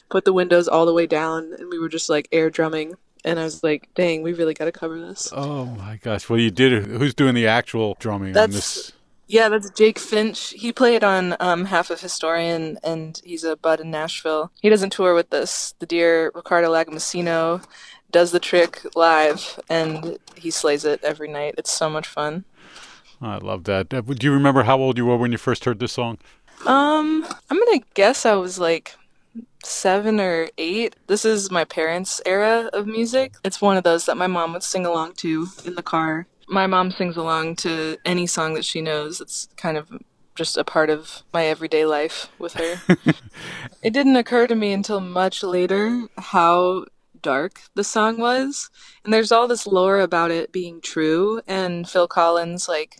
Put 0.09 0.25
the 0.25 0.33
windows 0.33 0.67
all 0.67 0.85
the 0.85 0.93
way 0.93 1.07
down 1.07 1.53
and 1.57 1.69
we 1.69 1.79
were 1.79 1.89
just 1.89 2.09
like 2.09 2.27
air 2.31 2.49
drumming 2.49 2.95
and 3.25 3.39
I 3.39 3.43
was 3.43 3.63
like, 3.63 3.89
"Dang, 3.95 4.21
we 4.21 4.33
really 4.33 4.53
got 4.53 4.65
to 4.65 4.71
cover 4.71 4.99
this." 4.99 5.31
Oh 5.33 5.65
my 5.65 5.97
gosh! 5.97 6.29
Well, 6.29 6.39
you 6.39 6.51
did. 6.51 6.85
Who's 6.85 7.13
doing 7.13 7.35
the 7.35 7.47
actual 7.47 7.95
drumming 7.99 8.29
on 8.29 8.33
That's 8.33 8.53
this? 8.53 8.91
Yeah, 9.27 9.49
that's 9.49 9.69
Jake 9.71 9.99
Finch. 9.99 10.49
He 10.49 10.71
played 10.71 11.03
on 11.03 11.35
um, 11.39 11.65
Half 11.65 11.89
of 11.89 12.01
Historian, 12.01 12.77
and 12.83 13.19
he's 13.23 13.43
a 13.43 13.55
bud 13.55 13.79
in 13.79 13.89
Nashville. 13.89 14.51
He 14.61 14.69
doesn't 14.69 14.91
tour 14.91 15.13
with 15.15 15.33
us. 15.33 15.73
The 15.79 15.85
dear 15.85 16.31
Ricardo 16.35 16.71
Lagomasino 16.71 17.63
does 18.11 18.31
the 18.31 18.39
trick 18.39 18.81
live, 18.95 19.59
and 19.69 20.17
he 20.35 20.51
slays 20.51 20.85
it 20.85 21.03
every 21.03 21.29
night. 21.29 21.55
It's 21.57 21.71
so 21.71 21.89
much 21.89 22.07
fun. 22.07 22.45
I 23.21 23.37
love 23.37 23.63
that. 23.63 23.93
Uh, 23.93 24.01
do 24.01 24.27
you 24.27 24.33
remember 24.33 24.63
how 24.63 24.77
old 24.77 24.97
you 24.97 25.05
were 25.05 25.17
when 25.17 25.31
you 25.31 25.37
first 25.37 25.63
heard 25.65 25.79
this 25.79 25.93
song? 25.93 26.17
Um, 26.65 27.25
I'm 27.49 27.59
gonna 27.59 27.81
guess 27.93 28.25
I 28.25 28.33
was 28.33 28.59
like 28.59 28.95
seven 29.63 30.19
or 30.19 30.49
eight. 30.57 30.95
This 31.07 31.25
is 31.25 31.49
my 31.49 31.63
parents' 31.63 32.21
era 32.25 32.69
of 32.73 32.85
music. 32.85 33.33
It's 33.43 33.61
one 33.61 33.77
of 33.77 33.83
those 33.83 34.05
that 34.05 34.17
my 34.17 34.27
mom 34.27 34.53
would 34.53 34.63
sing 34.63 34.85
along 34.85 35.13
to 35.15 35.47
in 35.65 35.75
the 35.75 35.83
car. 35.83 36.27
My 36.47 36.67
mom 36.67 36.91
sings 36.91 37.17
along 37.17 37.57
to 37.57 37.97
any 38.05 38.27
song 38.27 38.53
that 38.55 38.65
she 38.65 38.81
knows. 38.81 39.21
It's 39.21 39.47
kind 39.55 39.77
of 39.77 39.89
just 40.35 40.57
a 40.57 40.63
part 40.63 40.89
of 40.89 41.23
my 41.33 41.45
everyday 41.45 41.85
life 41.85 42.29
with 42.39 42.53
her. 42.53 42.81
it 43.83 43.91
didn't 43.91 44.15
occur 44.15 44.47
to 44.47 44.55
me 44.55 44.73
until 44.73 44.99
much 44.99 45.43
later 45.43 46.07
how 46.17 46.85
dark 47.21 47.61
the 47.75 47.83
song 47.83 48.17
was. 48.17 48.69
And 49.03 49.13
there's 49.13 49.31
all 49.31 49.47
this 49.47 49.65
lore 49.65 49.99
about 49.99 50.31
it 50.31 50.51
being 50.51 50.81
true 50.81 51.41
and 51.47 51.89
Phil 51.89 52.07
Collins 52.07 52.67
like 52.67 52.97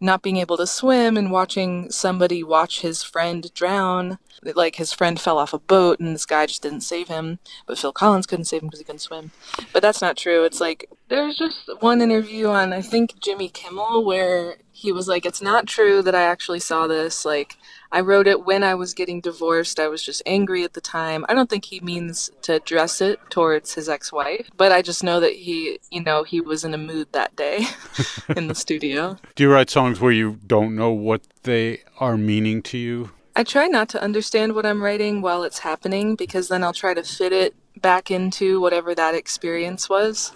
not 0.00 0.22
being 0.22 0.36
able 0.36 0.56
to 0.56 0.66
swim 0.66 1.16
and 1.16 1.30
watching 1.30 1.90
somebody 1.90 2.42
watch 2.42 2.80
his 2.80 3.02
friend 3.02 3.52
drown. 3.54 4.18
Like 4.42 4.76
his 4.76 4.92
friend 4.92 5.18
fell 5.18 5.38
off 5.38 5.54
a 5.54 5.58
boat 5.58 5.98
and 5.98 6.14
this 6.14 6.26
guy 6.26 6.46
just 6.46 6.62
didn't 6.62 6.82
save 6.82 7.08
him, 7.08 7.38
but 7.66 7.78
Phil 7.78 7.92
Collins 7.92 8.26
couldn't 8.26 8.44
save 8.44 8.62
him 8.62 8.68
because 8.68 8.80
he 8.80 8.84
couldn't 8.84 9.00
swim. 9.00 9.30
But 9.72 9.82
that's 9.82 10.02
not 10.02 10.16
true. 10.16 10.44
It's 10.44 10.60
like 10.60 10.88
there's 11.08 11.38
just 11.38 11.70
one 11.80 12.00
interview 12.00 12.48
on 12.48 12.72
I 12.72 12.82
think 12.82 13.18
Jimmy 13.20 13.48
Kimmel 13.48 14.04
where 14.04 14.58
he 14.76 14.92
was 14.92 15.08
like, 15.08 15.24
"It's 15.24 15.40
not 15.40 15.66
true 15.66 16.02
that 16.02 16.14
I 16.14 16.24
actually 16.24 16.60
saw 16.60 16.86
this. 16.86 17.24
Like 17.24 17.56
I 17.90 18.00
wrote 18.00 18.26
it 18.26 18.44
when 18.44 18.62
I 18.62 18.74
was 18.74 18.92
getting 18.92 19.22
divorced. 19.22 19.80
I 19.80 19.88
was 19.88 20.02
just 20.02 20.22
angry 20.26 20.64
at 20.64 20.74
the 20.74 20.82
time. 20.82 21.24
I 21.30 21.34
don't 21.34 21.48
think 21.48 21.64
he 21.64 21.80
means 21.80 22.30
to 22.42 22.56
address 22.56 23.00
it 23.00 23.18
towards 23.30 23.72
his 23.72 23.88
ex-wife, 23.88 24.50
but 24.58 24.72
I 24.72 24.82
just 24.82 25.02
know 25.02 25.18
that 25.20 25.32
he, 25.32 25.78
you 25.90 26.02
know, 26.02 26.24
he 26.24 26.42
was 26.42 26.62
in 26.62 26.74
a 26.74 26.78
mood 26.78 27.08
that 27.12 27.34
day 27.36 27.66
in 28.36 28.48
the 28.48 28.54
studio. 28.54 29.16
Do 29.34 29.44
you 29.44 29.50
write 29.50 29.70
songs 29.70 29.98
where 29.98 30.12
you 30.12 30.38
don't 30.46 30.76
know 30.76 30.90
what 30.90 31.22
they 31.44 31.80
are 31.98 32.18
meaning 32.18 32.60
to 32.64 32.76
you? 32.76 33.12
I 33.34 33.44
try 33.44 33.68
not 33.68 33.88
to 33.90 34.02
understand 34.02 34.54
what 34.54 34.66
I'm 34.66 34.82
writing 34.82 35.22
while 35.22 35.42
it's 35.42 35.60
happening 35.60 36.16
because 36.16 36.48
then 36.48 36.62
I'll 36.62 36.74
try 36.74 36.92
to 36.92 37.02
fit 37.02 37.32
it 37.32 37.54
back 37.80 38.10
into 38.10 38.60
whatever 38.60 38.94
that 38.94 39.14
experience 39.14 39.88
was. 39.88 40.32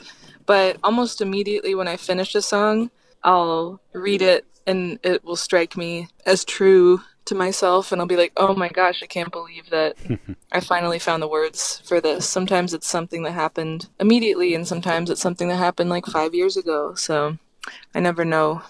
But 0.47 0.79
almost 0.83 1.21
immediately 1.21 1.75
when 1.75 1.89
I 1.89 1.97
finish 1.97 2.35
a 2.35 2.43
song, 2.43 2.91
I'll 3.23 3.81
read 3.93 4.23
it 4.23 4.47
and 4.67 4.99
it 5.03 5.25
will 5.25 5.37
strike 5.37 5.77
me 5.77 6.09
as 6.27 6.45
true 6.45 7.01
to 7.27 7.35
myself 7.35 7.93
and 7.93 8.01
I'll 8.01 8.07
be 8.07 8.17
like, 8.17 8.33
"Oh 8.37 8.55
my 8.55 8.69
gosh, 8.69 9.03
I 9.03 9.07
can't 9.07 9.33
believe 9.33 9.71
that 9.71 9.97
I 10.53 10.61
finally 10.61 10.99
found 10.99 11.23
the 11.23 11.29
words 11.29 11.83
for 11.85 12.01
this." 12.01 12.29
Sometimes 12.29 12.75
it's 12.75 12.89
something 12.89 13.23
that 13.23 13.33
happened 13.33 13.89
immediately 13.99 14.55
and 14.55 14.67
sometimes 14.67 15.11
it's 15.11 15.21
something 15.21 15.49
that 15.49 15.57
happened 15.57 15.91
like 15.91 16.07
5 16.07 16.35
years 16.35 16.57
ago. 16.57 16.95
So 16.95 17.39
I 17.95 18.01
never 18.01 18.25
know 18.25 18.63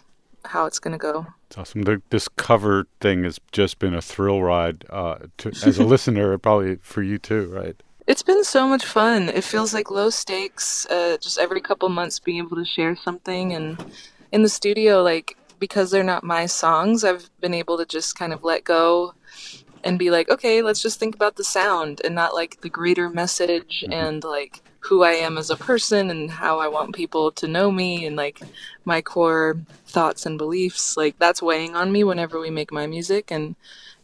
how 0.44 0.66
it's 0.66 0.78
going 0.78 0.92
to 0.92 0.98
go. 0.98 1.26
It's 1.48 1.58
awesome. 1.58 1.82
The, 1.82 2.02
this 2.10 2.28
cover 2.28 2.86
thing 3.00 3.24
has 3.24 3.38
just 3.52 3.78
been 3.78 3.94
a 3.94 4.02
thrill 4.02 4.42
ride 4.42 4.84
uh, 4.90 5.18
to, 5.38 5.48
as 5.48 5.78
a 5.78 5.84
listener, 5.94 6.36
probably 6.38 6.76
for 6.76 7.02
you 7.02 7.18
too, 7.18 7.46
right? 7.48 7.80
It's 8.06 8.22
been 8.22 8.44
so 8.44 8.66
much 8.66 8.84
fun. 8.84 9.28
It 9.28 9.44
feels 9.44 9.74
like 9.74 9.90
low 9.90 10.10
stakes. 10.10 10.86
Uh, 10.86 11.16
just 11.20 11.38
every 11.38 11.60
couple 11.60 11.88
months 11.88 12.18
being 12.18 12.38
able 12.38 12.56
to 12.56 12.64
share 12.64 12.96
something, 12.96 13.52
and 13.52 13.84
in 14.32 14.42
the 14.42 14.48
studio, 14.48 15.02
like 15.02 15.36
because 15.58 15.90
they're 15.90 16.02
not 16.02 16.24
my 16.24 16.46
songs, 16.46 17.04
I've 17.04 17.30
been 17.40 17.54
able 17.54 17.76
to 17.78 17.84
just 17.84 18.18
kind 18.18 18.32
of 18.32 18.42
let 18.42 18.64
go 18.64 19.14
and 19.84 19.98
be 19.98 20.10
like, 20.10 20.28
okay, 20.30 20.62
let's 20.62 20.82
just 20.82 20.98
think 20.98 21.14
about 21.14 21.36
the 21.36 21.44
sound 21.44 22.00
and 22.04 22.14
not 22.14 22.34
like 22.34 22.60
the 22.60 22.68
greater 22.68 23.08
message 23.08 23.82
mm-hmm. 23.82 23.92
and 23.92 24.24
like 24.24 24.62
who 24.80 25.02
I 25.02 25.12
am 25.12 25.36
as 25.36 25.50
a 25.50 25.56
person 25.56 26.10
and 26.10 26.30
how 26.30 26.58
I 26.58 26.68
want 26.68 26.94
people 26.94 27.30
to 27.32 27.46
know 27.46 27.70
me 27.70 28.06
and 28.06 28.16
like 28.16 28.40
my 28.84 29.02
core 29.02 29.58
thoughts 29.86 30.24
and 30.24 30.38
beliefs. 30.38 30.96
Like 30.96 31.18
that's 31.18 31.42
weighing 31.42 31.76
on 31.76 31.92
me 31.92 32.02
whenever 32.04 32.40
we 32.40 32.50
make 32.50 32.72
my 32.72 32.86
music. 32.86 33.30
And 33.30 33.56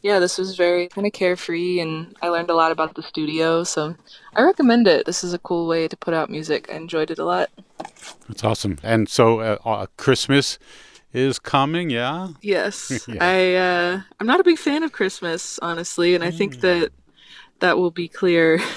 yeah, 0.02 0.18
this 0.18 0.36
was 0.36 0.56
very 0.56 0.88
kind 0.88 1.06
of 1.06 1.14
carefree 1.14 1.80
and 1.80 2.14
I 2.20 2.28
learned 2.28 2.50
a 2.50 2.54
lot 2.54 2.72
about 2.72 2.94
the 2.94 3.02
studio. 3.02 3.64
So 3.64 3.96
I 4.37 4.42
recommend 4.42 4.87
it. 4.87 5.07
This 5.07 5.25
is 5.25 5.33
a 5.33 5.38
cool 5.38 5.66
way 5.66 5.88
to 5.88 5.96
put 5.96 6.12
out 6.12 6.29
music. 6.29 6.68
I 6.70 6.75
enjoyed 6.77 7.11
it 7.11 7.18
a 7.18 7.25
lot. 7.25 7.49
That's 8.29 8.44
awesome. 8.44 8.79
And 8.83 9.09
so, 9.09 9.40
uh, 9.40 9.57
uh, 9.64 9.87
Christmas 9.96 10.59
is 11.14 11.38
coming, 11.38 11.88
yeah? 11.88 12.29
Yes. 12.42 13.07
Yeah. 13.09 13.16
I 13.20 13.55
uh 13.55 14.01
I'm 14.20 14.27
not 14.27 14.40
a 14.40 14.44
big 14.44 14.59
fan 14.59 14.83
of 14.83 14.92
Christmas, 14.92 15.59
honestly, 15.61 16.14
and 16.14 16.22
I 16.22 16.31
think 16.31 16.61
that 16.61 16.90
that 17.61 17.79
will 17.79 17.90
be 17.90 18.09
clear. 18.09 18.61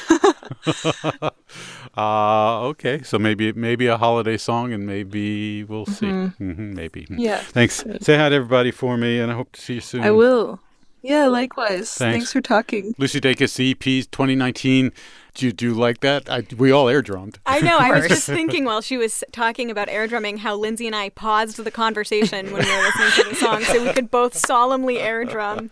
Uh, 1.97 2.61
okay. 2.61 3.01
So 3.01 3.19
maybe 3.19 3.51
maybe 3.51 3.87
a 3.87 3.97
holiday 3.97 4.37
song, 4.37 4.71
and 4.71 4.85
maybe 4.85 5.63
we'll 5.65 5.85
see. 5.85 6.05
Mm-hmm, 6.05 6.73
maybe. 6.73 7.07
Yeah. 7.09 7.39
Thanks. 7.39 7.83
Say 7.99 8.15
hi 8.15 8.29
to 8.29 8.35
everybody 8.35 8.71
for 8.71 8.95
me, 8.95 9.19
and 9.19 9.31
I 9.31 9.35
hope 9.35 9.51
to 9.53 9.61
see 9.61 9.75
you 9.75 9.81
soon. 9.81 10.03
I 10.03 10.11
will. 10.11 10.61
Yeah, 11.01 11.27
likewise. 11.27 11.93
Thanks. 11.93 11.97
Thanks 11.97 12.33
for 12.33 12.41
talking. 12.41 12.93
Lucy 12.97 13.21
Dacus, 13.21 13.59
EP 13.71 13.79
2019. 14.11 14.91
Do 15.35 15.45
you, 15.45 15.51
do 15.53 15.65
you 15.67 15.73
like 15.73 16.01
that? 16.01 16.29
I, 16.29 16.43
we 16.57 16.71
all 16.71 16.89
air 16.89 17.01
drummed. 17.01 17.39
I 17.45 17.61
know. 17.61 17.77
I 17.79 17.91
was 17.91 18.07
just 18.07 18.25
thinking 18.27 18.65
while 18.65 18.81
she 18.81 18.97
was 18.97 19.23
talking 19.31 19.71
about 19.71 19.87
air 19.87 20.07
drumming 20.07 20.37
how 20.37 20.57
Lyndsey 20.57 20.85
and 20.87 20.95
I 20.95 21.09
paused 21.09 21.57
the 21.63 21.71
conversation 21.71 22.51
when 22.51 22.65
we 22.65 22.75
were 22.75 22.83
listening 22.83 23.11
to 23.23 23.29
the 23.29 23.35
song 23.35 23.63
so 23.63 23.85
we 23.85 23.93
could 23.93 24.11
both 24.11 24.35
solemnly 24.35 24.99
air 24.99 25.23
drum. 25.23 25.69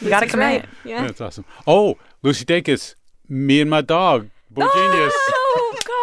You 0.00 0.08
gotta 0.08 0.26
This 0.26 0.32
commit. 0.32 0.62
right. 0.62 0.68
Yeah. 0.84 1.02
That's 1.06 1.20
awesome. 1.20 1.44
Oh, 1.66 1.98
Lucy 2.22 2.44
Dacus, 2.46 2.94
me 3.28 3.60
and 3.60 3.68
my 3.68 3.82
dog, 3.82 4.30
Boy 4.50 4.66
Genius. 4.74 5.12
Oh 5.56 5.76
God. 5.84 5.93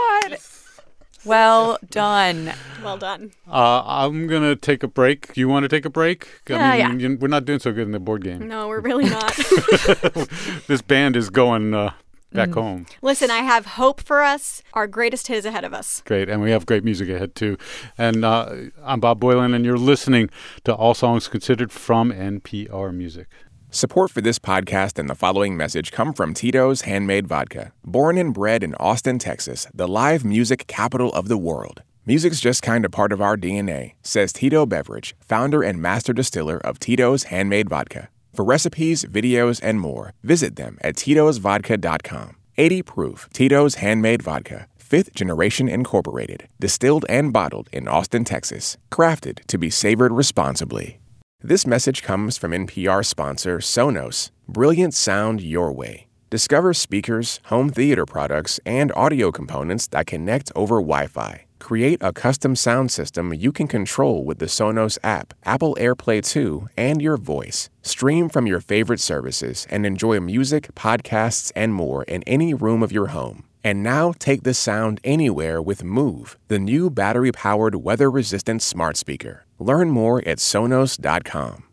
Well 1.23 1.77
done. 1.89 2.51
Well 2.83 2.97
done. 2.97 3.31
Uh, 3.47 3.83
I'm 3.85 4.27
gonna 4.27 4.55
take 4.55 4.81
a 4.83 4.87
break. 4.87 5.31
You 5.35 5.47
want 5.47 5.63
to 5.63 5.69
take 5.69 5.85
a 5.85 5.89
break? 5.89 6.27
I 6.49 6.77
Yeah, 6.77 6.87
mean, 6.89 6.99
you- 6.99 7.17
we're 7.19 7.27
not 7.27 7.45
doing 7.45 7.59
so 7.59 7.71
good 7.71 7.83
in 7.85 7.91
the 7.91 7.99
board 7.99 8.23
game. 8.23 8.47
No, 8.47 8.67
we're 8.67 8.79
really 8.79 9.05
not. 9.09 9.35
this 10.67 10.81
band 10.81 11.15
is 11.15 11.29
going 11.29 11.73
uh, 11.73 11.91
back 12.33 12.49
Mm. 12.49 12.53
home. 12.55 12.85
Listen, 13.01 13.29
I 13.29 13.39
have 13.39 13.65
hope 13.65 14.01
for 14.01 14.23
us. 14.23 14.63
Our 14.73 14.87
greatest 14.87 15.27
hit 15.27 15.37
is 15.37 15.45
ahead 15.45 15.63
of 15.63 15.73
us. 15.73 16.01
Great, 16.05 16.27
and 16.29 16.41
we 16.41 16.49
have 16.51 16.65
great 16.65 16.83
music 16.83 17.09
ahead 17.09 17.35
too. 17.35 17.57
And 17.97 18.25
uh, 18.25 18.55
I'm 18.83 18.99
Bob 18.99 19.19
Boilen, 19.21 19.53
and 19.53 19.63
you're 19.63 19.77
listening 19.77 20.29
to 20.63 20.73
All 20.73 20.93
Songs 20.95 21.27
Considered 21.27 21.71
from 21.71 22.11
NPR 22.11 22.93
Music. 22.95 23.27
Support 23.73 24.11
for 24.11 24.19
this 24.19 24.37
podcast 24.37 24.99
and 24.99 25.09
the 25.09 25.15
following 25.15 25.55
message 25.55 25.93
come 25.93 26.11
from 26.11 26.33
Tito's 26.33 26.81
Handmade 26.81 27.25
Vodka. 27.25 27.71
Born 27.85 28.17
and 28.17 28.33
bred 28.33 28.63
in 28.63 28.75
Austin, 28.75 29.17
Texas, 29.17 29.65
the 29.73 29.87
live 29.87 30.25
music 30.25 30.67
capital 30.67 31.09
of 31.13 31.29
the 31.29 31.37
world. 31.37 31.81
Music's 32.05 32.41
just 32.41 32.61
kind 32.61 32.83
of 32.83 32.91
part 32.91 33.13
of 33.13 33.21
our 33.21 33.37
DNA, 33.37 33.93
says 34.03 34.33
Tito 34.33 34.65
Beveridge, 34.65 35.15
founder 35.21 35.63
and 35.63 35.81
master 35.81 36.11
distiller 36.11 36.57
of 36.57 36.79
Tito's 36.79 37.23
Handmade 37.23 37.69
Vodka. 37.69 38.09
For 38.33 38.43
recipes, 38.43 39.05
videos, 39.05 39.61
and 39.63 39.79
more, 39.79 40.11
visit 40.21 40.57
them 40.57 40.77
at 40.81 40.95
titosvodka.com. 40.97 42.35
80 42.57 42.83
proof 42.83 43.29
Tito's 43.31 43.75
Handmade 43.75 44.21
Vodka, 44.21 44.67
fifth 44.77 45.15
generation 45.15 45.69
incorporated, 45.69 46.49
distilled 46.59 47.05
and 47.07 47.31
bottled 47.31 47.69
in 47.71 47.87
Austin, 47.87 48.25
Texas, 48.25 48.75
crafted 48.91 49.45
to 49.45 49.57
be 49.57 49.69
savored 49.69 50.11
responsibly. 50.11 51.00
This 51.43 51.65
message 51.65 52.03
comes 52.03 52.37
from 52.37 52.51
NPR 52.51 53.03
sponsor 53.03 53.57
Sonos. 53.57 54.29
Brilliant 54.47 54.93
sound 54.93 55.41
your 55.41 55.71
way. 55.71 56.05
Discover 56.29 56.75
speakers, 56.75 57.39
home 57.45 57.71
theater 57.71 58.05
products, 58.05 58.59
and 58.63 58.91
audio 58.95 59.31
components 59.31 59.87
that 59.87 60.05
connect 60.05 60.51
over 60.55 60.75
Wi 60.75 61.07
Fi. 61.07 61.45
Create 61.57 61.97
a 61.99 62.13
custom 62.13 62.55
sound 62.55 62.91
system 62.91 63.33
you 63.33 63.51
can 63.51 63.67
control 63.67 64.23
with 64.23 64.37
the 64.37 64.45
Sonos 64.45 64.99
app, 65.03 65.33
Apple 65.43 65.75
AirPlay 65.79 66.23
2, 66.23 66.69
and 66.77 67.01
your 67.01 67.17
voice. 67.17 67.71
Stream 67.81 68.29
from 68.29 68.45
your 68.45 68.59
favorite 68.59 68.99
services 68.99 69.65
and 69.71 69.83
enjoy 69.83 70.19
music, 70.19 70.75
podcasts, 70.75 71.51
and 71.55 71.73
more 71.73 72.03
in 72.03 72.21
any 72.27 72.53
room 72.53 72.83
of 72.83 72.91
your 72.91 73.07
home. 73.07 73.45
And 73.63 73.81
now 73.81 74.13
take 74.19 74.43
the 74.43 74.53
sound 74.53 74.99
anywhere 75.03 75.59
with 75.59 75.83
Move, 75.83 76.37
the 76.49 76.59
new 76.59 76.91
battery 76.91 77.31
powered 77.31 77.75
weather 77.77 78.11
resistant 78.11 78.61
smart 78.61 78.95
speaker. 78.95 79.45
Learn 79.61 79.91
more 79.91 80.23
at 80.27 80.39
Sonos.com. 80.39 81.65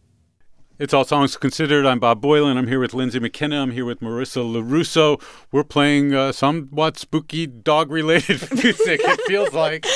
It's 0.79 0.93
All 0.93 1.05
Songs 1.07 1.39
Considered. 1.39 1.87
I'm 1.87 1.99
Bob 1.99 2.21
Boilen. 2.23 2.59
I'm 2.59 2.67
here 2.69 2.79
with 2.81 2.93
Lyndsey 2.93 3.19
McKenna. 3.19 3.63
I'm 3.63 3.71
here 3.71 3.87
with 3.87 4.01
Marissa 4.01 4.45
Lorusso. 4.45 5.19
We're 5.51 5.65
playing 5.65 6.15
uh, 6.15 6.33
somewhat 6.33 6.99
spooky 6.99 7.47
dog 7.47 7.91
related 7.91 8.43
music, 8.53 9.01
it 9.03 9.21
feels 9.27 9.55
like. 9.55 9.87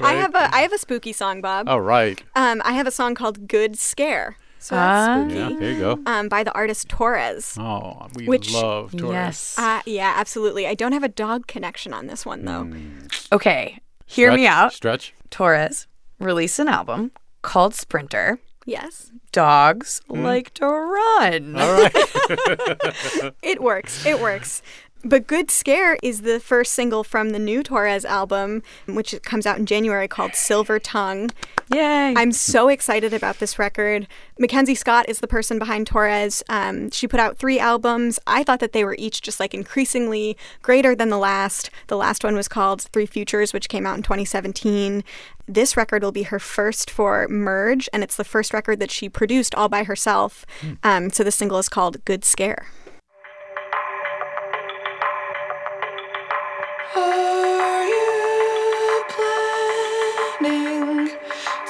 I 0.00 0.14
have 0.14 0.34
a 0.34 0.52
I 0.54 0.60
have 0.62 0.72
a 0.72 0.78
spooky 0.78 1.12
song, 1.12 1.42
Bob. 1.42 1.68
All 1.68 1.82
right. 1.82 2.20
Um, 2.34 2.62
I 2.64 2.72
have 2.72 2.86
a 2.86 2.90
song 2.90 3.14
called 3.14 3.46
"Good 3.46 3.78
Scare." 3.78 4.38
So 4.58 4.74
that's 4.74 5.06
Ah. 5.10 5.20
spooky. 5.28 5.38
Yeah, 5.38 5.60
there 5.60 5.72
you 5.72 5.78
go. 5.78 5.98
Um, 6.06 6.28
by 6.30 6.42
the 6.42 6.52
artist 6.54 6.88
Torres. 6.88 7.54
Oh, 7.60 8.08
we 8.16 8.26
Which- 8.26 8.50
love 8.54 8.92
Torres. 8.96 9.12
Yes. 9.12 9.58
Uh, 9.58 9.82
yeah, 9.84 10.14
absolutely. 10.16 10.66
I 10.66 10.72
don't 10.74 10.92
have 10.92 11.04
a 11.04 11.08
dog 11.08 11.46
connection 11.46 11.92
on 11.92 12.06
this 12.06 12.24
one 12.24 12.46
though. 12.46 12.66
Okay. 13.30 13.78
Hear 14.06 14.32
me 14.32 14.46
out. 14.46 14.72
Stretch. 14.72 15.12
Torres 15.30 15.86
released 16.18 16.58
an 16.58 16.68
album 16.68 17.12
called 17.46 17.74
Sprinter. 17.74 18.40
Yes. 18.66 19.12
Dogs 19.30 20.02
hmm. 20.08 20.24
like 20.24 20.52
to 20.54 20.66
run. 20.66 21.56
All 21.56 21.72
right. 21.72 21.94
It 23.42 23.62
works. 23.62 24.04
It 24.04 24.20
works. 24.20 24.62
But 25.04 25.26
Good 25.26 25.50
Scare 25.50 25.98
is 26.02 26.22
the 26.22 26.40
first 26.40 26.72
single 26.72 27.04
from 27.04 27.30
the 27.30 27.38
new 27.38 27.62
Torres 27.62 28.04
album, 28.04 28.62
which 28.86 29.14
comes 29.22 29.46
out 29.46 29.58
in 29.58 29.66
January 29.66 30.08
called 30.08 30.34
Silver 30.34 30.78
Tongue. 30.78 31.30
Yay. 31.72 32.14
I'm 32.16 32.32
so 32.32 32.68
excited 32.68 33.12
about 33.12 33.38
this 33.38 33.58
record. 33.58 34.06
Mackenzie 34.38 34.74
Scott 34.74 35.08
is 35.08 35.18
the 35.18 35.26
person 35.26 35.58
behind 35.58 35.86
Torres. 35.86 36.42
Um, 36.48 36.90
she 36.90 37.08
put 37.08 37.20
out 37.20 37.38
three 37.38 37.58
albums. 37.58 38.18
I 38.26 38.44
thought 38.44 38.60
that 38.60 38.72
they 38.72 38.84
were 38.84 38.96
each 38.98 39.20
just 39.20 39.40
like 39.40 39.52
increasingly 39.52 40.36
greater 40.62 40.94
than 40.94 41.10
the 41.10 41.18
last. 41.18 41.70
The 41.88 41.96
last 41.96 42.24
one 42.24 42.34
was 42.34 42.48
called 42.48 42.82
Three 42.82 43.06
Futures, 43.06 43.52
which 43.52 43.68
came 43.68 43.86
out 43.86 43.96
in 43.96 44.02
2017. 44.02 45.02
This 45.46 45.76
record 45.76 46.02
will 46.02 46.12
be 46.12 46.24
her 46.24 46.38
first 46.38 46.90
for 46.90 47.26
Merge, 47.28 47.88
and 47.92 48.02
it's 48.02 48.16
the 48.16 48.24
first 48.24 48.52
record 48.52 48.80
that 48.80 48.90
she 48.90 49.08
produced 49.08 49.54
all 49.54 49.68
by 49.68 49.84
herself. 49.84 50.46
Um, 50.82 51.10
so 51.10 51.22
the 51.22 51.32
single 51.32 51.58
is 51.58 51.68
called 51.68 52.04
Good 52.04 52.24
Scare. 52.24 52.66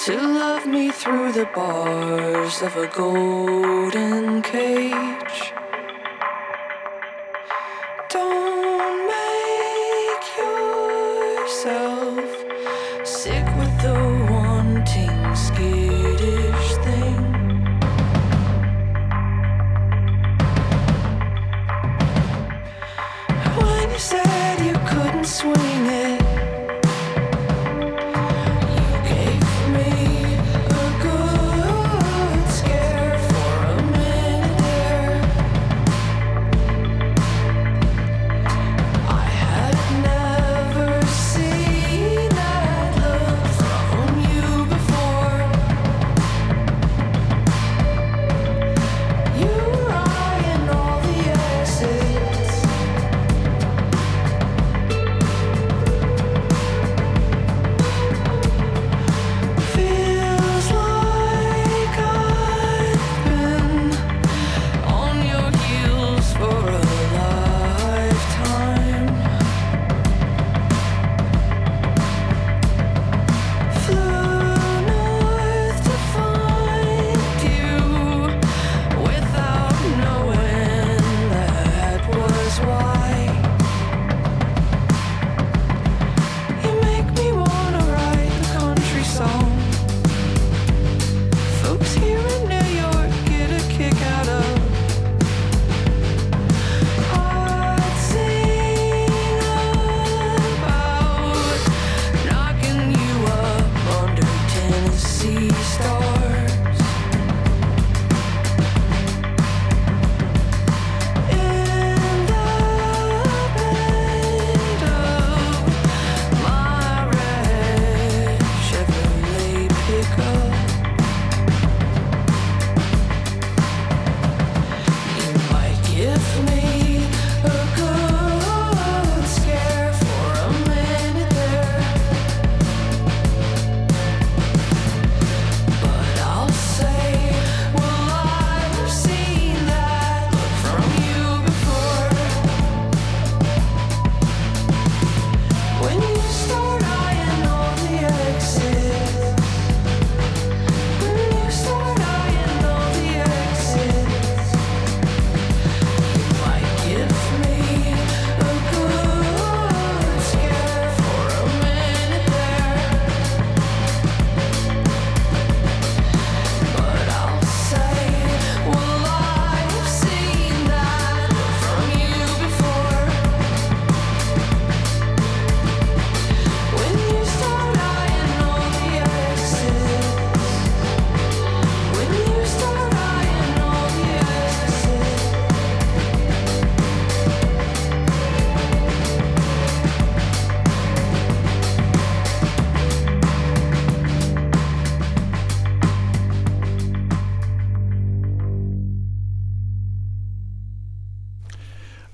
To 0.06 0.14
love 0.14 0.68
me 0.68 0.88
through 0.88 1.32
the 1.32 1.46
bars 1.46 2.62
of 2.62 2.76
a 2.76 2.86
golden 2.86 4.40
cage? 4.40 5.55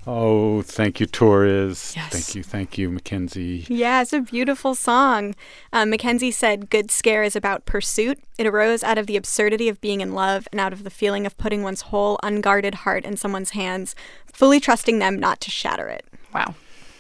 Oh, 0.06 0.62
thank 0.62 0.98
you, 0.98 1.06
Torres. 1.06 1.92
Yes. 1.94 2.12
Thank 2.12 2.34
you, 2.34 2.42
thank 2.42 2.76
you, 2.76 2.90
Mackenzie. 2.90 3.64
Yeah, 3.68 4.02
it's 4.02 4.12
a 4.12 4.20
beautiful 4.20 4.74
song. 4.74 5.36
Um, 5.72 5.90
Mackenzie 5.90 6.32
said, 6.32 6.70
Good 6.70 6.90
Scare 6.90 7.22
is 7.22 7.36
about 7.36 7.66
pursuit. 7.66 8.18
It 8.36 8.46
arose 8.46 8.82
out 8.82 8.98
of 8.98 9.06
the 9.06 9.16
absurdity 9.16 9.68
of 9.68 9.80
being 9.80 10.00
in 10.00 10.12
love 10.12 10.48
and 10.50 10.60
out 10.60 10.72
of 10.72 10.82
the 10.82 10.90
feeling 10.90 11.24
of 11.24 11.38
putting 11.38 11.62
one's 11.62 11.82
whole 11.82 12.18
unguarded 12.22 12.76
heart 12.76 13.04
in 13.04 13.16
someone's 13.16 13.50
hands, 13.50 13.94
fully 14.26 14.58
trusting 14.58 14.98
them 14.98 15.18
not 15.18 15.40
to 15.40 15.50
shatter 15.50 15.88
it. 15.88 16.04
wow. 16.34 16.54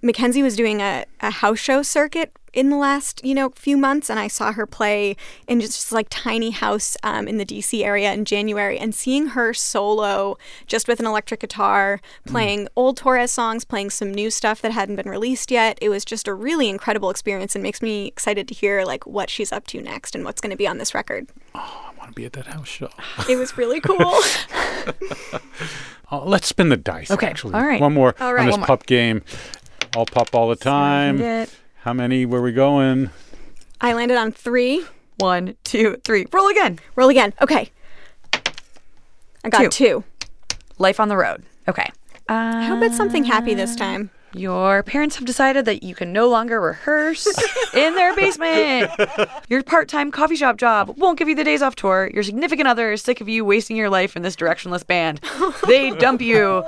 Mackenzie 0.04 0.42
was 0.42 0.56
doing 0.56 0.80
a, 0.80 1.04
a 1.20 1.30
house 1.30 1.60
show 1.60 1.82
circuit 1.82 2.32
in 2.52 2.70
the 2.70 2.76
last, 2.76 3.24
you 3.24 3.34
know, 3.34 3.50
few 3.56 3.76
months, 3.76 4.10
and 4.10 4.18
I 4.18 4.28
saw 4.28 4.52
her 4.52 4.66
play 4.66 5.16
in 5.48 5.60
just 5.60 5.92
like 5.92 6.06
tiny 6.10 6.50
house 6.50 6.96
um, 7.02 7.26
in 7.26 7.38
the 7.38 7.46
DC 7.46 7.82
area 7.84 8.12
in 8.12 8.24
January, 8.24 8.78
and 8.78 8.94
seeing 8.94 9.28
her 9.28 9.54
solo 9.54 10.36
just 10.66 10.88
with 10.88 11.00
an 11.00 11.06
electric 11.06 11.40
guitar, 11.40 12.00
playing 12.26 12.68
old 12.76 12.96
Torres 12.98 13.30
songs, 13.30 13.64
playing 13.64 13.90
some 13.90 14.12
new 14.12 14.30
stuff 14.30 14.60
that 14.62 14.72
hadn't 14.72 14.96
been 14.96 15.08
released 15.08 15.50
yet. 15.50 15.78
It 15.80 15.88
was 15.88 16.04
just 16.04 16.28
a 16.28 16.34
really 16.34 16.68
incredible 16.68 17.10
experience, 17.10 17.54
and 17.54 17.62
makes 17.62 17.82
me 17.82 18.06
excited 18.06 18.46
to 18.48 18.54
hear 18.54 18.84
like 18.84 19.06
what 19.06 19.30
she's 19.30 19.52
up 19.52 19.66
to 19.68 19.80
next 19.80 20.14
and 20.14 20.24
what's 20.24 20.40
going 20.40 20.50
to 20.50 20.56
be 20.56 20.66
on 20.66 20.78
this 20.78 20.94
record. 20.94 21.28
oh 21.54 21.90
I 21.90 21.98
want 21.98 22.10
to 22.10 22.14
be 22.14 22.24
at 22.26 22.32
that 22.34 22.46
house 22.46 22.68
show. 22.68 22.90
It 23.28 23.36
was 23.36 23.56
really 23.56 23.80
cool. 23.80 23.96
Oh, 23.98 24.92
let's 26.26 26.46
spin 26.48 26.68
the 26.68 26.76
dice. 26.76 27.10
Okay, 27.10 27.26
Actually, 27.28 27.54
all 27.54 27.62
right. 27.64 27.80
One 27.80 27.94
more 27.94 28.14
All 28.20 28.38
on 28.38 28.46
this 28.46 28.52
One 28.52 28.60
more. 28.60 28.66
pup 28.66 28.86
game. 28.86 29.22
All 29.96 30.06
pup 30.06 30.34
all 30.34 30.48
the 30.48 30.56
time. 30.56 31.18
Get- 31.82 31.84
How 31.84 31.92
many 31.92 32.26
were 32.26 32.40
we 32.40 32.52
going? 32.52 33.10
I 33.80 33.92
landed 33.94 34.16
on 34.16 34.32
three. 34.32 34.84
One, 35.18 35.56
two, 35.64 35.96
three. 36.04 36.26
Roll 36.32 36.48
again. 36.48 36.78
Roll 36.96 37.08
again. 37.08 37.32
Okay. 37.40 37.70
I 39.44 39.48
got 39.50 39.62
Two. 39.62 39.68
two. 39.70 40.04
Life 40.78 41.00
on 41.00 41.08
the 41.08 41.16
road. 41.16 41.42
Okay. 41.68 41.90
I 42.28 42.64
hope 42.64 42.82
it's 42.82 42.96
something 42.96 43.24
happy 43.24 43.54
this 43.54 43.74
time. 43.76 44.10
Your 44.34 44.82
parents 44.82 45.16
have 45.16 45.24
decided 45.24 45.66
that 45.66 45.82
you 45.82 45.94
can 45.94 46.12
no 46.12 46.28
longer 46.28 46.60
rehearse 46.60 47.26
in 47.74 47.94
their 47.94 48.14
basement. 48.14 48.90
Your 49.48 49.62
part 49.62 49.88
time 49.88 50.10
coffee 50.10 50.36
shop 50.36 50.56
job 50.56 50.94
won't 50.96 51.18
give 51.18 51.28
you 51.28 51.34
the 51.34 51.44
days 51.44 51.60
off 51.60 51.76
tour. 51.76 52.10
Your 52.14 52.22
significant 52.22 52.66
other 52.66 52.92
is 52.92 53.02
sick 53.02 53.20
of 53.20 53.28
you 53.28 53.44
wasting 53.44 53.76
your 53.76 53.90
life 53.90 54.16
in 54.16 54.22
this 54.22 54.34
directionless 54.36 54.86
band. 54.86 55.20
They 55.66 55.90
dump 55.90 56.22
you. 56.22 56.62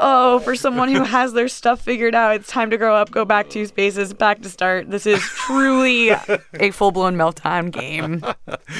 Oh, 0.00 0.40
for 0.44 0.56
someone 0.56 0.88
who 0.88 1.04
has 1.04 1.32
their 1.32 1.48
stuff 1.48 1.80
figured 1.80 2.14
out, 2.14 2.34
it's 2.34 2.48
time 2.48 2.70
to 2.70 2.76
grow 2.76 2.94
up, 2.94 3.10
go 3.10 3.24
back 3.24 3.48
two 3.48 3.66
spaces, 3.66 4.12
back 4.12 4.42
to 4.42 4.48
start. 4.48 4.90
This 4.90 5.06
is 5.06 5.20
truly 5.20 6.10
a 6.54 6.70
full 6.72 6.90
blown 6.90 7.16
meltdown 7.16 7.70
game. 7.70 8.24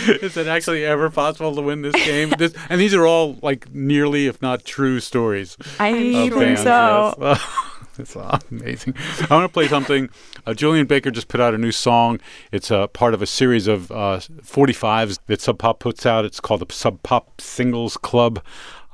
Is 0.08 0.36
it 0.36 0.46
actually 0.46 0.84
ever 0.84 1.08
possible 1.10 1.54
to 1.54 1.62
win 1.62 1.82
this 1.82 1.94
game? 2.04 2.30
This, 2.36 2.54
and 2.68 2.80
these 2.80 2.94
are 2.94 3.06
all 3.06 3.36
like 3.42 3.72
nearly, 3.72 4.26
if 4.26 4.42
not 4.42 4.64
true, 4.64 4.98
stories. 4.98 5.56
I 5.78 5.92
think 5.92 6.58
so. 6.58 7.14
yes. 7.20 7.40
It's 7.98 8.16
amazing. 8.50 8.94
I 9.30 9.34
want 9.34 9.44
to 9.44 9.52
play 9.52 9.68
something. 9.68 10.08
Uh, 10.46 10.52
Julien 10.54 10.86
Baker 10.86 11.10
just 11.10 11.28
put 11.28 11.40
out 11.40 11.54
a 11.54 11.58
new 11.58 11.70
song. 11.72 12.20
It's 12.50 12.70
a 12.70 12.88
part 12.88 13.14
of 13.14 13.22
a 13.22 13.26
series 13.26 13.66
of 13.68 13.90
uh, 13.92 14.18
45s 14.42 15.18
that 15.26 15.40
Sub 15.40 15.58
Pop 15.58 15.78
puts 15.78 16.04
out. 16.04 16.24
It's 16.24 16.40
called 16.40 16.66
the 16.68 16.72
Sub 16.74 17.02
Pop 17.02 17.40
Singles 17.40 17.96
Club. 17.96 18.42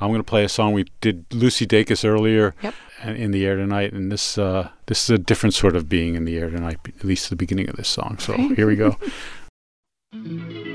I'm 0.00 0.08
going 0.10 0.20
to 0.20 0.24
play 0.24 0.44
a 0.44 0.48
song 0.48 0.72
we 0.72 0.84
did 1.00 1.24
Lucy 1.32 1.66
Dacus 1.66 2.04
earlier 2.04 2.54
Yep. 2.62 2.74
in 3.04 3.30
the 3.32 3.44
air 3.46 3.56
tonight, 3.56 3.92
and 3.92 4.10
this 4.10 4.38
uh, 4.38 4.70
this 4.86 5.04
is 5.04 5.10
a 5.10 5.18
different 5.18 5.54
sort 5.54 5.76
of 5.76 5.88
being 5.88 6.14
in 6.14 6.24
the 6.24 6.38
air 6.38 6.48
tonight, 6.50 6.78
at 6.86 7.04
least 7.04 7.28
the 7.30 7.36
beginning 7.36 7.68
of 7.68 7.76
this 7.76 7.88
song. 7.88 8.16
So 8.18 8.32
here 8.34 8.66
we 8.66 8.76
go. 8.76 8.96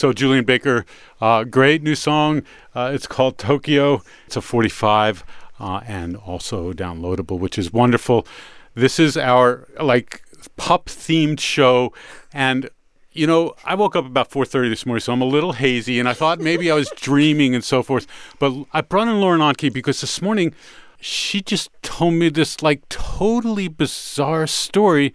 So 0.00 0.14
Julien 0.14 0.46
Baker, 0.46 0.86
uh, 1.20 1.44
great 1.44 1.82
new 1.82 1.94
song. 1.94 2.42
Uh, 2.74 2.90
it's 2.94 3.06
called 3.06 3.36
Tokyo. 3.36 4.02
It's 4.26 4.34
a 4.34 4.40
45 4.40 5.22
uh, 5.58 5.82
and 5.86 6.16
also 6.16 6.72
downloadable, 6.72 7.38
which 7.38 7.58
is 7.58 7.70
wonderful. 7.70 8.26
This 8.74 8.98
is 8.98 9.18
our 9.18 9.68
like 9.78 10.22
pop 10.56 10.86
themed 10.86 11.38
show, 11.38 11.92
and 12.32 12.70
you 13.12 13.26
know, 13.26 13.52
I 13.66 13.74
woke 13.74 13.94
up 13.94 14.06
about 14.06 14.30
4:30 14.30 14.70
this 14.70 14.86
morning, 14.86 15.02
so 15.02 15.12
I'm 15.12 15.20
a 15.20 15.26
little 15.26 15.52
hazy, 15.52 16.00
and 16.00 16.08
I 16.08 16.14
thought 16.14 16.40
maybe 16.40 16.70
I 16.70 16.74
was 16.76 16.90
dreaming 16.96 17.54
and 17.54 17.62
so 17.62 17.82
forth. 17.82 18.06
But 18.38 18.54
I 18.72 18.80
brought 18.80 19.06
in 19.06 19.20
Lauren 19.20 19.42
Onkey 19.42 19.70
because 19.70 20.00
this 20.00 20.22
morning 20.22 20.54
she 20.98 21.42
just 21.42 21.70
told 21.82 22.14
me 22.14 22.30
this 22.30 22.62
like 22.62 22.88
totally 22.88 23.68
bizarre 23.68 24.46
story 24.46 25.12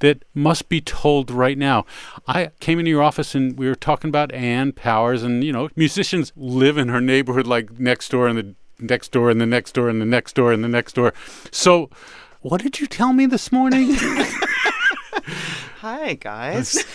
that 0.00 0.24
must 0.34 0.68
be 0.68 0.80
told 0.80 1.30
right 1.30 1.56
now. 1.56 1.86
I 2.26 2.50
came 2.60 2.78
into 2.78 2.90
your 2.90 3.02
office 3.02 3.34
and 3.34 3.58
we 3.58 3.68
were 3.68 3.74
talking 3.74 4.08
about 4.08 4.32
Ann 4.32 4.72
Powers, 4.72 5.22
and 5.22 5.42
you 5.42 5.52
know, 5.52 5.68
musicians 5.76 6.32
live 6.36 6.76
in 6.78 6.88
her 6.88 7.00
neighborhood 7.00 7.46
like 7.46 7.78
next 7.78 8.10
door 8.10 8.28
and 8.28 8.38
the 8.38 8.54
next 8.78 9.12
door 9.12 9.30
and 9.30 9.40
the 9.40 9.46
next 9.46 9.72
door 9.72 9.88
and 9.88 10.00
the 10.00 10.06
next 10.06 10.34
door 10.34 10.52
and 10.52 10.62
the 10.62 10.68
next 10.68 10.94
door. 10.94 11.14
So, 11.50 11.90
what 12.42 12.62
did 12.62 12.78
you 12.80 12.86
tell 12.86 13.12
me 13.12 13.26
this 13.26 13.50
morning? 13.50 13.94
Hi, 15.80 16.14
guys. 16.14 16.84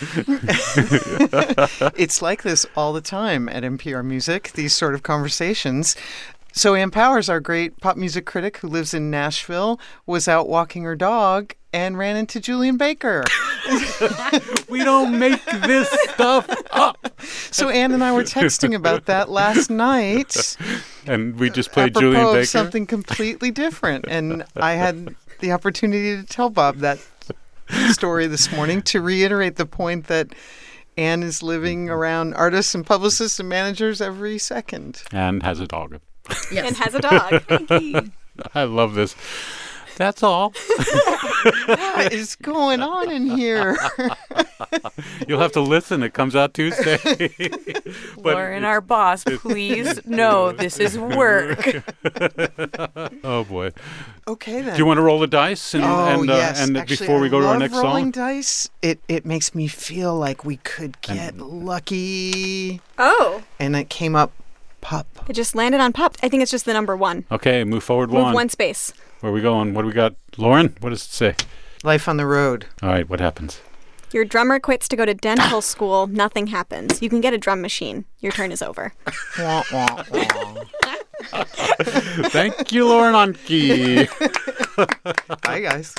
it's 1.96 2.22
like 2.22 2.42
this 2.42 2.66
all 2.76 2.92
the 2.92 3.00
time 3.00 3.48
at 3.48 3.62
NPR 3.62 4.04
Music, 4.04 4.52
these 4.52 4.74
sort 4.74 4.94
of 4.94 5.02
conversations. 5.02 5.96
So, 6.52 6.74
Ann 6.74 6.90
Powers, 6.90 7.28
our 7.28 7.40
great 7.40 7.80
pop 7.80 7.96
music 7.96 8.26
critic 8.26 8.58
who 8.58 8.68
lives 8.68 8.92
in 8.92 9.10
Nashville, 9.10 9.80
was 10.04 10.28
out 10.28 10.48
walking 10.48 10.84
her 10.84 10.94
dog 10.94 11.54
and 11.72 11.96
ran 11.96 12.16
into 12.16 12.40
Julien 12.40 12.76
Baker. 12.76 13.24
we 14.68 14.84
don't 14.84 15.18
make 15.18 15.44
this 15.44 15.88
stuff 16.10 16.48
up. 16.70 17.20
So, 17.50 17.68
Ann 17.68 17.92
and 17.92 18.04
I 18.04 18.12
were 18.12 18.24
texting 18.24 18.74
about 18.74 19.06
that 19.06 19.30
last 19.30 19.70
night. 19.70 20.56
And 21.06 21.38
we 21.38 21.50
just 21.50 21.72
played 21.72 21.90
apropos 21.90 22.00
Julien 22.00 22.26
of 22.26 22.32
Baker. 22.34 22.46
something 22.46 22.86
completely 22.86 23.50
different. 23.50 24.04
And 24.08 24.44
I 24.56 24.72
had 24.72 25.14
the 25.40 25.52
opportunity 25.52 26.16
to 26.16 26.24
tell 26.24 26.50
Bob 26.50 26.78
that 26.78 26.98
story 27.90 28.26
this 28.26 28.52
morning 28.52 28.82
to 28.82 29.00
reiterate 29.00 29.56
the 29.56 29.66
point 29.66 30.06
that 30.08 30.28
Ann 30.96 31.22
is 31.22 31.42
living 31.42 31.88
around 31.88 32.34
artists 32.34 32.74
and 32.74 32.84
publicists 32.84 33.40
and 33.40 33.48
managers 33.48 34.00
every 34.00 34.38
second. 34.38 35.02
and 35.12 35.42
has 35.42 35.60
a 35.60 35.66
dog. 35.66 36.00
Yes. 36.52 36.66
And 36.68 36.76
has 36.76 36.94
a 36.94 37.00
dog. 37.00 38.10
I 38.54 38.64
love 38.64 38.94
this. 38.94 39.16
That's 39.96 40.22
all. 40.22 40.52
What 41.66 42.12
is 42.12 42.36
going 42.36 42.82
on 42.82 43.10
in 43.10 43.26
here? 43.26 43.76
You'll 45.28 45.40
have 45.40 45.52
to 45.52 45.60
listen. 45.60 46.02
It 46.02 46.14
comes 46.14 46.34
out 46.36 46.54
Tuesday. 46.54 46.98
But 48.16 48.34
Lauren, 48.34 48.64
our 48.64 48.80
boss, 48.80 49.24
please 49.24 50.04
know 50.06 50.52
this 50.52 50.78
is 50.78 50.96
work. 50.98 51.82
oh 53.24 53.44
boy. 53.44 53.72
Okay 54.28 54.62
then. 54.62 54.72
Do 54.74 54.78
you 54.78 54.86
want 54.86 54.98
to 54.98 55.02
roll 55.02 55.18
the 55.18 55.26
dice 55.26 55.74
and 55.74 55.82
oh 55.84 56.06
and, 56.20 56.30
uh, 56.30 56.34
yes, 56.34 56.60
and 56.60 56.76
Actually, 56.78 56.96
before 56.98 57.18
we 57.20 57.26
I 57.26 57.30
go 57.30 57.40
to 57.40 57.46
our 57.46 57.52
love 57.52 57.60
next 57.60 57.74
rolling 57.74 58.04
song? 58.04 58.10
dice, 58.12 58.70
it 58.80 59.00
it 59.08 59.26
makes 59.26 59.54
me 59.54 59.66
feel 59.66 60.14
like 60.16 60.44
we 60.44 60.56
could 60.58 61.00
get 61.02 61.36
lucky. 61.38 62.80
Oh, 62.98 63.42
And 63.58 63.74
it 63.76 63.88
came 63.88 64.14
up 64.14 64.32
pup. 64.80 65.06
it 65.28 65.32
just 65.34 65.54
landed 65.54 65.80
on 65.80 65.92
pop. 65.92 66.16
I 66.22 66.28
think 66.28 66.42
it's 66.42 66.50
just 66.52 66.64
the 66.64 66.72
number 66.72 66.96
one. 66.96 67.24
Okay, 67.32 67.64
move 67.64 67.82
forward 67.82 68.10
Move 68.10 68.22
one. 68.22 68.34
one 68.34 68.48
space. 68.48 68.92
Where 69.22 69.30
are 69.30 69.34
we 69.34 69.40
going? 69.40 69.72
What 69.72 69.82
do 69.82 69.86
we 69.86 69.94
got? 69.94 70.16
Lauren, 70.36 70.74
what 70.80 70.90
does 70.90 71.04
it 71.04 71.12
say? 71.12 71.36
Life 71.84 72.08
on 72.08 72.16
the 72.16 72.26
road. 72.26 72.66
All 72.82 72.88
right, 72.88 73.08
what 73.08 73.20
happens? 73.20 73.60
Your 74.10 74.24
drummer 74.24 74.58
quits 74.58 74.88
to 74.88 74.96
go 74.96 75.04
to 75.04 75.14
dental 75.14 75.62
school. 75.62 76.08
Nothing 76.08 76.48
happens. 76.48 77.00
You 77.00 77.08
can 77.08 77.20
get 77.20 77.32
a 77.32 77.38
drum 77.38 77.62
machine. 77.62 78.04
Your 78.18 78.32
turn 78.32 78.50
is 78.50 78.62
over. 78.62 78.92
Wah, 79.38 79.62
wah, 79.72 80.02
wah. 80.10 80.64
Thank 82.30 82.72
you, 82.72 82.88
Lauren 82.88 83.14
Onkey. 83.14 84.08
Hi, 85.46 85.60
guys. 85.60 85.94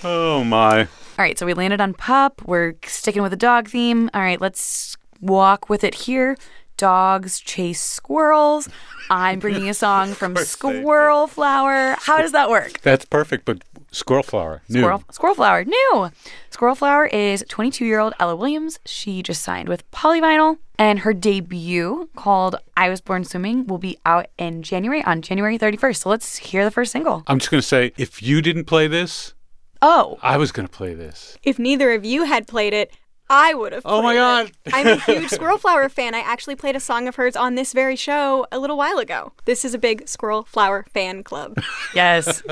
oh 0.02 0.42
my. 0.42 0.80
All 0.80 0.88
right, 1.18 1.38
so 1.38 1.46
we 1.46 1.54
landed 1.54 1.80
on 1.80 1.94
pup. 1.94 2.42
We're 2.44 2.74
sticking 2.84 3.22
with 3.22 3.30
the 3.30 3.36
dog 3.36 3.68
theme. 3.68 4.10
All 4.12 4.22
right, 4.22 4.40
let's 4.40 4.96
walk 5.20 5.68
with 5.68 5.84
it 5.84 5.94
here. 5.94 6.36
Dogs 6.80 7.40
chase 7.40 7.82
squirrels. 7.82 8.66
I'm 9.10 9.38
bringing 9.38 9.68
a 9.68 9.74
song 9.74 10.12
from 10.14 10.34
Squirrel 10.36 11.26
Flower. 11.26 11.94
How 12.00 12.22
does 12.22 12.32
that 12.32 12.48
work? 12.48 12.80
That's 12.80 13.04
perfect, 13.04 13.44
but 13.44 13.62
squirrel 13.92 14.22
flower. 14.22 14.62
New. 14.66 14.80
Squirrel, 14.80 15.04
Squirrel 15.10 15.34
Flower, 15.34 15.64
new. 15.64 16.10
Squirrel 16.48 16.74
Flower 16.74 17.04
is 17.04 17.44
22 17.50 17.84
year 17.84 18.00
old 18.00 18.14
Ella 18.18 18.34
Williams. 18.34 18.78
She 18.86 19.22
just 19.22 19.42
signed 19.42 19.68
with 19.68 19.88
Polyvinyl, 19.90 20.56
and 20.78 21.00
her 21.00 21.12
debut 21.12 22.08
called 22.16 22.56
I 22.78 22.88
Was 22.88 23.02
Born 23.02 23.24
Swimming 23.24 23.66
will 23.66 23.76
be 23.76 23.98
out 24.06 24.28
in 24.38 24.62
January 24.62 25.04
on 25.04 25.20
January 25.20 25.58
31st. 25.58 25.96
So 25.98 26.08
let's 26.08 26.38
hear 26.38 26.64
the 26.64 26.70
first 26.70 26.92
single. 26.92 27.24
I'm 27.26 27.40
just 27.40 27.50
going 27.50 27.60
to 27.60 27.66
say, 27.66 27.92
if 27.98 28.22
you 28.22 28.40
didn't 28.40 28.64
play 28.64 28.86
this, 28.88 29.34
Oh, 29.82 30.18
I 30.22 30.38
was 30.38 30.50
going 30.50 30.66
to 30.66 30.72
play 30.74 30.94
this. 30.94 31.36
If 31.42 31.58
neither 31.58 31.92
of 31.92 32.06
you 32.06 32.24
had 32.24 32.46
played 32.46 32.72
it, 32.72 32.90
I 33.30 33.54
would 33.54 33.72
have. 33.72 33.82
Oh 33.84 34.02
my 34.02 34.14
God. 34.14 34.50
it. 34.66 34.74
I'm 34.74 34.86
a 34.88 34.96
huge 35.00 35.30
Squirrel 35.30 35.56
Flower 35.56 35.88
fan. 35.88 36.14
I 36.14 36.18
actually 36.18 36.56
played 36.56 36.74
a 36.74 36.80
song 36.80 37.06
of 37.06 37.14
hers 37.14 37.36
on 37.36 37.54
this 37.54 37.72
very 37.72 37.94
show 37.94 38.44
a 38.50 38.58
little 38.58 38.76
while 38.76 38.98
ago. 38.98 39.32
This 39.44 39.64
is 39.64 39.72
a 39.72 39.78
big 39.78 40.08
Squirrel 40.08 40.42
Flower 40.42 40.84
fan 40.92 41.22
club. 41.22 41.56
yes. 41.94 42.42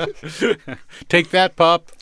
Take 1.09 1.31
that, 1.31 1.57
pup. 1.57 1.91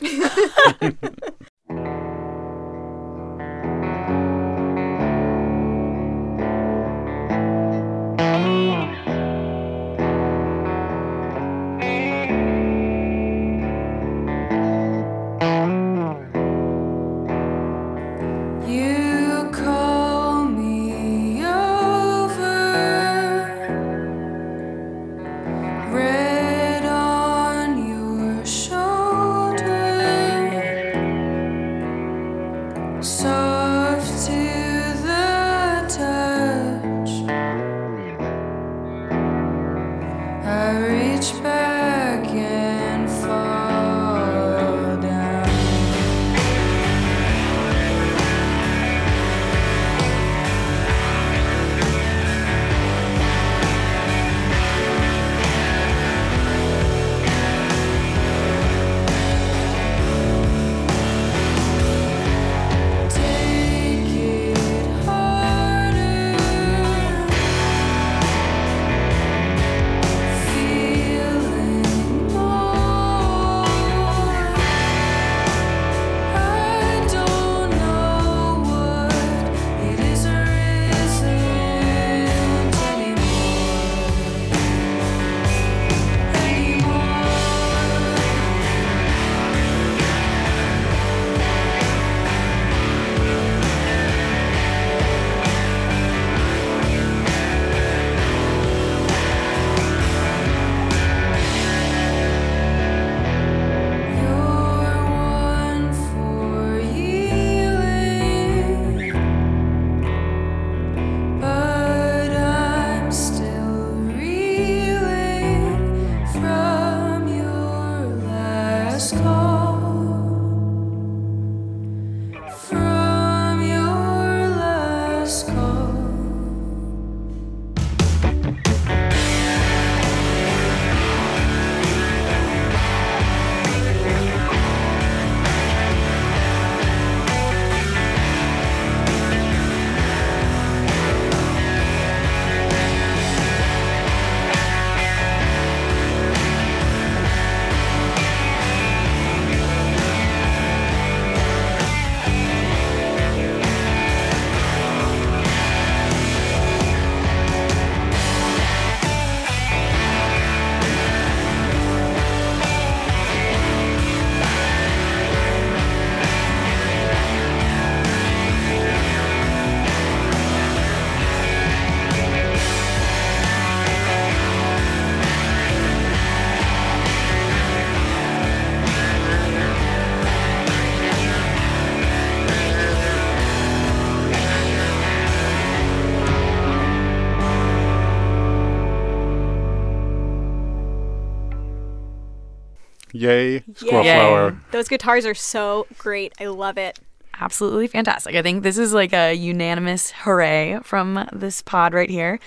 Yay, 193.82 193.88
Squirrel 193.88 194.04
Yay. 194.04 194.14
Flower. 194.18 194.60
Those 194.70 194.88
guitars 194.88 195.26
are 195.26 195.34
so 195.34 195.86
great. 195.98 196.32
I 196.40 196.46
love 196.46 196.78
it. 196.78 196.98
Absolutely 197.40 197.86
fantastic. 197.86 198.34
I 198.34 198.42
think 198.42 198.62
this 198.62 198.78
is 198.78 198.92
like 198.92 199.12
a 199.12 199.32
unanimous 199.32 200.10
hooray 200.10 200.80
from 200.82 201.28
this 201.32 201.62
pod 201.62 201.94
right 201.94 202.10
here. 202.10 202.40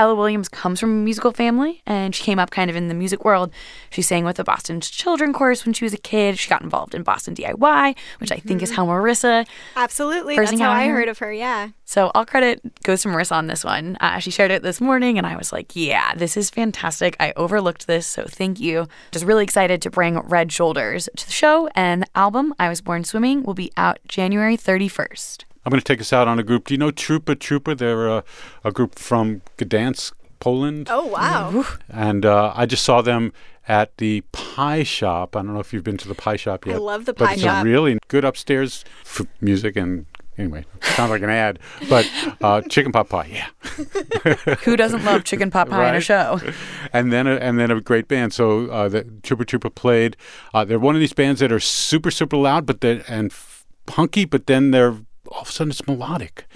Ella 0.00 0.14
Williams 0.14 0.48
comes 0.48 0.80
from 0.80 0.88
a 0.88 1.04
musical 1.04 1.30
family 1.30 1.82
and 1.84 2.14
she 2.14 2.24
came 2.24 2.38
up 2.38 2.50
kind 2.50 2.70
of 2.70 2.76
in 2.76 2.88
the 2.88 2.94
music 2.94 3.22
world. 3.22 3.52
She 3.90 4.00
sang 4.00 4.24
with 4.24 4.36
the 4.36 4.44
Boston 4.44 4.80
Children 4.80 5.34
Chorus 5.34 5.66
when 5.66 5.74
she 5.74 5.84
was 5.84 5.92
a 5.92 5.98
kid. 5.98 6.38
She 6.38 6.48
got 6.48 6.62
involved 6.62 6.94
in 6.94 7.02
Boston 7.02 7.34
DIY, 7.34 7.94
which 8.18 8.32
I 8.32 8.38
think 8.38 8.62
is 8.62 8.70
how 8.70 8.86
Marissa. 8.86 9.46
Absolutely. 9.76 10.36
That's 10.36 10.58
how 10.58 10.70
I 10.70 10.86
heard 10.86 11.08
of 11.08 11.18
her. 11.18 11.30
Yeah. 11.30 11.68
So 11.84 12.10
all 12.14 12.24
credit 12.24 12.82
goes 12.82 13.02
to 13.02 13.08
Marissa 13.08 13.32
on 13.32 13.46
this 13.46 13.62
one. 13.62 13.98
Uh, 14.00 14.20
she 14.20 14.30
shared 14.30 14.50
it 14.50 14.62
this 14.62 14.80
morning 14.80 15.18
and 15.18 15.26
I 15.26 15.36
was 15.36 15.52
like, 15.52 15.76
yeah, 15.76 16.14
this 16.14 16.34
is 16.34 16.48
fantastic. 16.48 17.14
I 17.20 17.34
overlooked 17.36 17.86
this, 17.86 18.06
so 18.06 18.24
thank 18.26 18.58
you. 18.58 18.88
Just 19.10 19.26
really 19.26 19.44
excited 19.44 19.82
to 19.82 19.90
bring 19.90 20.18
Red 20.18 20.50
Shoulders 20.50 21.10
to 21.14 21.26
the 21.26 21.32
show. 21.32 21.68
And 21.74 22.04
the 22.04 22.06
album, 22.14 22.54
I 22.58 22.70
Was 22.70 22.80
Born 22.80 23.04
Swimming, 23.04 23.42
will 23.42 23.52
be 23.52 23.70
out 23.76 23.98
January 24.08 24.56
31st. 24.56 25.44
I'm 25.64 25.70
going 25.70 25.80
to 25.80 25.84
take 25.84 26.00
us 26.00 26.12
out 26.12 26.26
on 26.28 26.38
a 26.38 26.42
group. 26.42 26.66
Do 26.66 26.74
you 26.74 26.78
know 26.78 26.90
Trupa 26.90 27.36
Trupa? 27.36 27.76
They're 27.76 28.08
a, 28.08 28.24
a 28.64 28.72
group 28.72 28.98
from 28.98 29.42
Gdansk, 29.58 30.12
Poland. 30.38 30.88
Oh, 30.90 31.06
wow. 31.06 31.64
And 31.88 32.24
uh, 32.24 32.52
I 32.56 32.66
just 32.66 32.84
saw 32.84 33.02
them 33.02 33.32
at 33.68 33.96
the 33.98 34.22
Pie 34.32 34.82
Shop. 34.84 35.36
I 35.36 35.42
don't 35.42 35.52
know 35.52 35.60
if 35.60 35.72
you've 35.72 35.84
been 35.84 35.98
to 35.98 36.08
the 36.08 36.14
Pie 36.14 36.36
Shop 36.36 36.66
yet. 36.66 36.76
I 36.76 36.78
love 36.78 37.04
the 37.04 37.12
but 37.12 37.26
Pie 37.26 37.32
it's 37.34 37.42
Shop. 37.42 37.62
a 37.62 37.68
really 37.68 37.98
good 38.08 38.24
upstairs 38.24 38.84
f- 39.04 39.26
music 39.40 39.76
and 39.76 40.06
anyway, 40.38 40.64
sounds 40.80 41.10
like 41.10 41.22
an 41.22 41.30
ad. 41.30 41.58
But 41.88 42.10
uh, 42.40 42.62
chicken 42.62 42.90
pot 42.90 43.10
pie, 43.10 43.26
yeah. 43.30 44.34
Who 44.64 44.76
doesn't 44.76 45.04
love 45.04 45.24
chicken 45.24 45.50
pot 45.50 45.68
pie 45.68 45.90
in 45.90 45.94
a 45.94 46.00
show? 46.00 46.40
and 46.92 47.12
then 47.12 47.26
a, 47.26 47.34
and 47.36 47.58
then 47.58 47.70
a 47.70 47.80
great 47.80 48.08
band. 48.08 48.32
So 48.32 48.66
uh, 48.70 48.88
the 48.88 49.04
Trupa 49.04 49.44
Trupa 49.44 49.74
played. 49.74 50.16
Uh, 50.54 50.64
they're 50.64 50.78
one 50.78 50.94
of 50.94 51.00
these 51.00 51.12
bands 51.12 51.40
that 51.40 51.52
are 51.52 51.60
super 51.60 52.10
super 52.10 52.38
loud, 52.38 52.64
but 52.66 52.80
they 52.80 53.02
and 53.06 53.30
f- 53.30 53.66
punky, 53.86 54.24
but 54.24 54.46
then 54.46 54.70
they're 54.70 54.96
all 55.30 55.42
of 55.42 55.48
a 55.48 55.52
sudden 55.52 55.70
it's 55.70 55.86
melodic. 55.86 56.46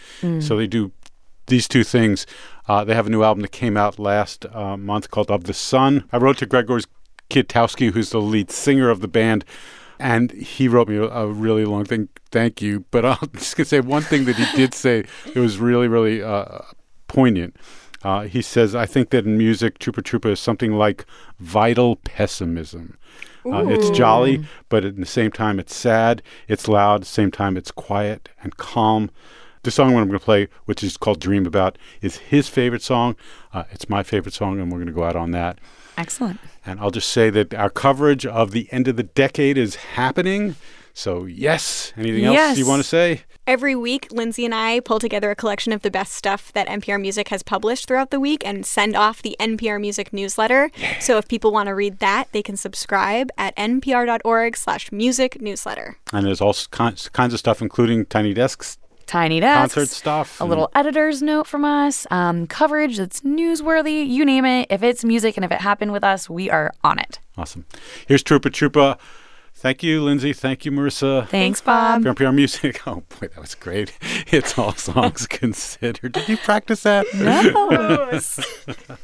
So 0.40 0.56
they 0.56 0.66
do 0.66 0.92
these 1.46 1.68
two 1.68 1.84
things. 1.84 2.26
Uh, 2.68 2.84
they 2.84 2.94
have 2.94 3.06
a 3.06 3.10
new 3.10 3.22
album 3.22 3.42
that 3.42 3.52
came 3.52 3.76
out 3.76 3.98
last 3.98 4.46
uh, 4.52 4.76
month 4.76 5.10
called 5.10 5.30
Of 5.30 5.44
the 5.44 5.52
Sun. 5.54 6.04
I 6.12 6.16
wrote 6.16 6.38
to 6.38 6.46
Grzegorz 6.46 6.86
Kwiatkowski, 7.30 7.92
who's 7.92 8.10
the 8.10 8.20
lead 8.20 8.50
singer 8.50 8.88
of 8.90 9.00
the 9.00 9.08
band. 9.08 9.44
And 9.98 10.32
he 10.32 10.66
wrote 10.68 10.88
me 10.88 10.96
a, 10.96 11.04
a 11.04 11.26
really 11.26 11.64
long 11.64 11.84
thing. 11.84 12.08
Thank 12.30 12.60
you. 12.62 12.84
But 12.90 13.04
I'm 13.04 13.30
just 13.34 13.56
going 13.56 13.64
to 13.64 13.68
say 13.68 13.80
one 13.80 14.02
thing 14.02 14.24
that 14.24 14.36
he 14.36 14.56
did 14.56 14.74
say. 14.84 15.04
It 15.34 15.38
was 15.38 15.58
really, 15.58 15.88
really 15.88 16.22
uh, 16.22 16.60
poignant. 17.06 17.56
Uh, 18.02 18.22
he 18.22 18.42
says, 18.42 18.74
I 18.74 18.86
think 18.86 19.10
that 19.10 19.24
in 19.24 19.38
music, 19.38 19.78
Trupa 19.78 20.02
Trupa 20.02 20.32
is 20.32 20.40
something 20.40 20.72
like 20.72 21.06
vital 21.38 21.96
pessimism. 21.96 22.98
Uh, 23.46 23.66
it's 23.68 23.90
jolly, 23.90 24.44
but 24.68 24.84
at 24.84 24.96
the 24.96 25.06
same 25.06 25.30
time, 25.30 25.58
it's 25.58 25.74
sad. 25.76 26.22
It's 26.48 26.66
loud. 26.68 26.94
At 26.96 27.00
the 27.02 27.06
same 27.06 27.30
time, 27.30 27.56
it's 27.56 27.70
quiet 27.70 28.28
and 28.42 28.56
calm. 28.56 29.10
The 29.64 29.70
song 29.70 29.88
I'm 29.96 30.06
going 30.08 30.10
to 30.18 30.18
play, 30.18 30.48
which 30.66 30.82
is 30.82 30.96
called 30.96 31.20
Dream 31.20 31.46
About, 31.46 31.78
is 32.02 32.18
his 32.18 32.48
favorite 32.48 32.82
song. 32.82 33.16
Uh, 33.52 33.64
it's 33.70 33.88
my 33.88 34.02
favorite 34.02 34.34
song, 34.34 34.60
and 34.60 34.70
we're 34.70 34.78
going 34.78 34.88
to 34.88 34.92
go 34.92 35.04
out 35.04 35.16
on 35.16 35.30
that. 35.32 35.58
Excellent. 35.96 36.38
And 36.66 36.80
I'll 36.80 36.90
just 36.90 37.10
say 37.10 37.30
that 37.30 37.54
our 37.54 37.70
coverage 37.70 38.26
of 38.26 38.50
the 38.50 38.68
end 38.72 38.88
of 38.88 38.96
the 38.96 39.02
decade 39.04 39.56
is 39.56 39.76
happening. 39.76 40.56
So, 40.92 41.24
yes. 41.24 41.92
Anything 41.96 42.24
else 42.26 42.34
Yes. 42.34 42.58
you 42.58 42.66
want 42.66 42.82
to 42.82 42.88
say? 42.88 43.22
Every 43.46 43.76
week, 43.76 44.08
Lyndsey 44.08 44.46
and 44.46 44.54
I 44.54 44.80
pull 44.80 44.98
together 44.98 45.30
a 45.30 45.36
collection 45.36 45.74
of 45.74 45.82
the 45.82 45.90
best 45.90 46.14
stuff 46.14 46.50
that 46.54 46.66
NPR 46.66 46.98
Music 46.98 47.28
has 47.28 47.42
published 47.42 47.86
throughout 47.86 48.10
the 48.10 48.18
week 48.18 48.42
and 48.46 48.64
send 48.64 48.96
off 48.96 49.20
the 49.20 49.36
NPR 49.38 49.78
Music 49.78 50.14
newsletter. 50.14 50.70
So 50.98 51.18
if 51.18 51.28
people 51.28 51.52
want 51.52 51.66
to 51.66 51.74
read 51.74 51.98
that, 51.98 52.28
they 52.32 52.42
can 52.42 52.56
subscribe 52.56 53.28
at 53.36 53.54
npr.org 53.56 54.56
slash 54.56 54.90
music 54.90 55.42
newsletter. 55.42 55.98
And 56.10 56.24
there's 56.26 56.40
all 56.40 56.54
kinds, 56.70 57.10
kinds 57.10 57.34
of 57.34 57.38
stuff, 57.38 57.60
including 57.60 58.06
Tiny 58.06 58.32
Desks, 58.32 58.78
Tiny 59.06 59.40
desks, 59.40 59.74
concert 59.74 59.94
stuff. 59.94 60.40
a 60.40 60.44
little 60.44 60.70
editor's 60.74 61.20
note 61.20 61.46
from 61.46 61.66
us, 61.66 62.06
um, 62.10 62.46
coverage 62.46 62.96
that's 62.96 63.20
newsworthy. 63.20 64.08
You 64.08 64.24
name 64.24 64.46
it. 64.46 64.68
If 64.70 64.82
it's 64.82 65.04
music 65.04 65.36
and 65.36 65.44
if 65.44 65.52
it 65.52 65.60
happened 65.60 65.92
with 65.92 66.02
us, 66.02 66.30
we 66.30 66.48
are 66.48 66.72
on 66.82 66.98
it. 66.98 67.18
Awesome. 67.36 67.66
Here's 68.06 68.24
Trupa 68.24 68.50
Trupa. 68.50 68.98
Thank 69.64 69.82
you, 69.82 70.02
Lyndsey. 70.02 70.36
Thank 70.36 70.66
you, 70.66 70.72
Marissa. 70.72 71.26
Thanks, 71.26 71.62
Bob. 71.62 72.02
For 72.02 72.12
NPR 72.12 72.34
Music. 72.34 72.82
Oh, 72.86 72.96
boy, 72.96 73.28
that 73.28 73.40
was 73.40 73.54
great. 73.54 73.96
It's 74.26 74.58
all 74.58 74.74
songs 74.74 75.26
considered. 75.30 76.12
Did 76.12 76.28
you 76.28 76.36
practice 76.36 76.82
that? 76.82 77.06
No. 77.14 78.20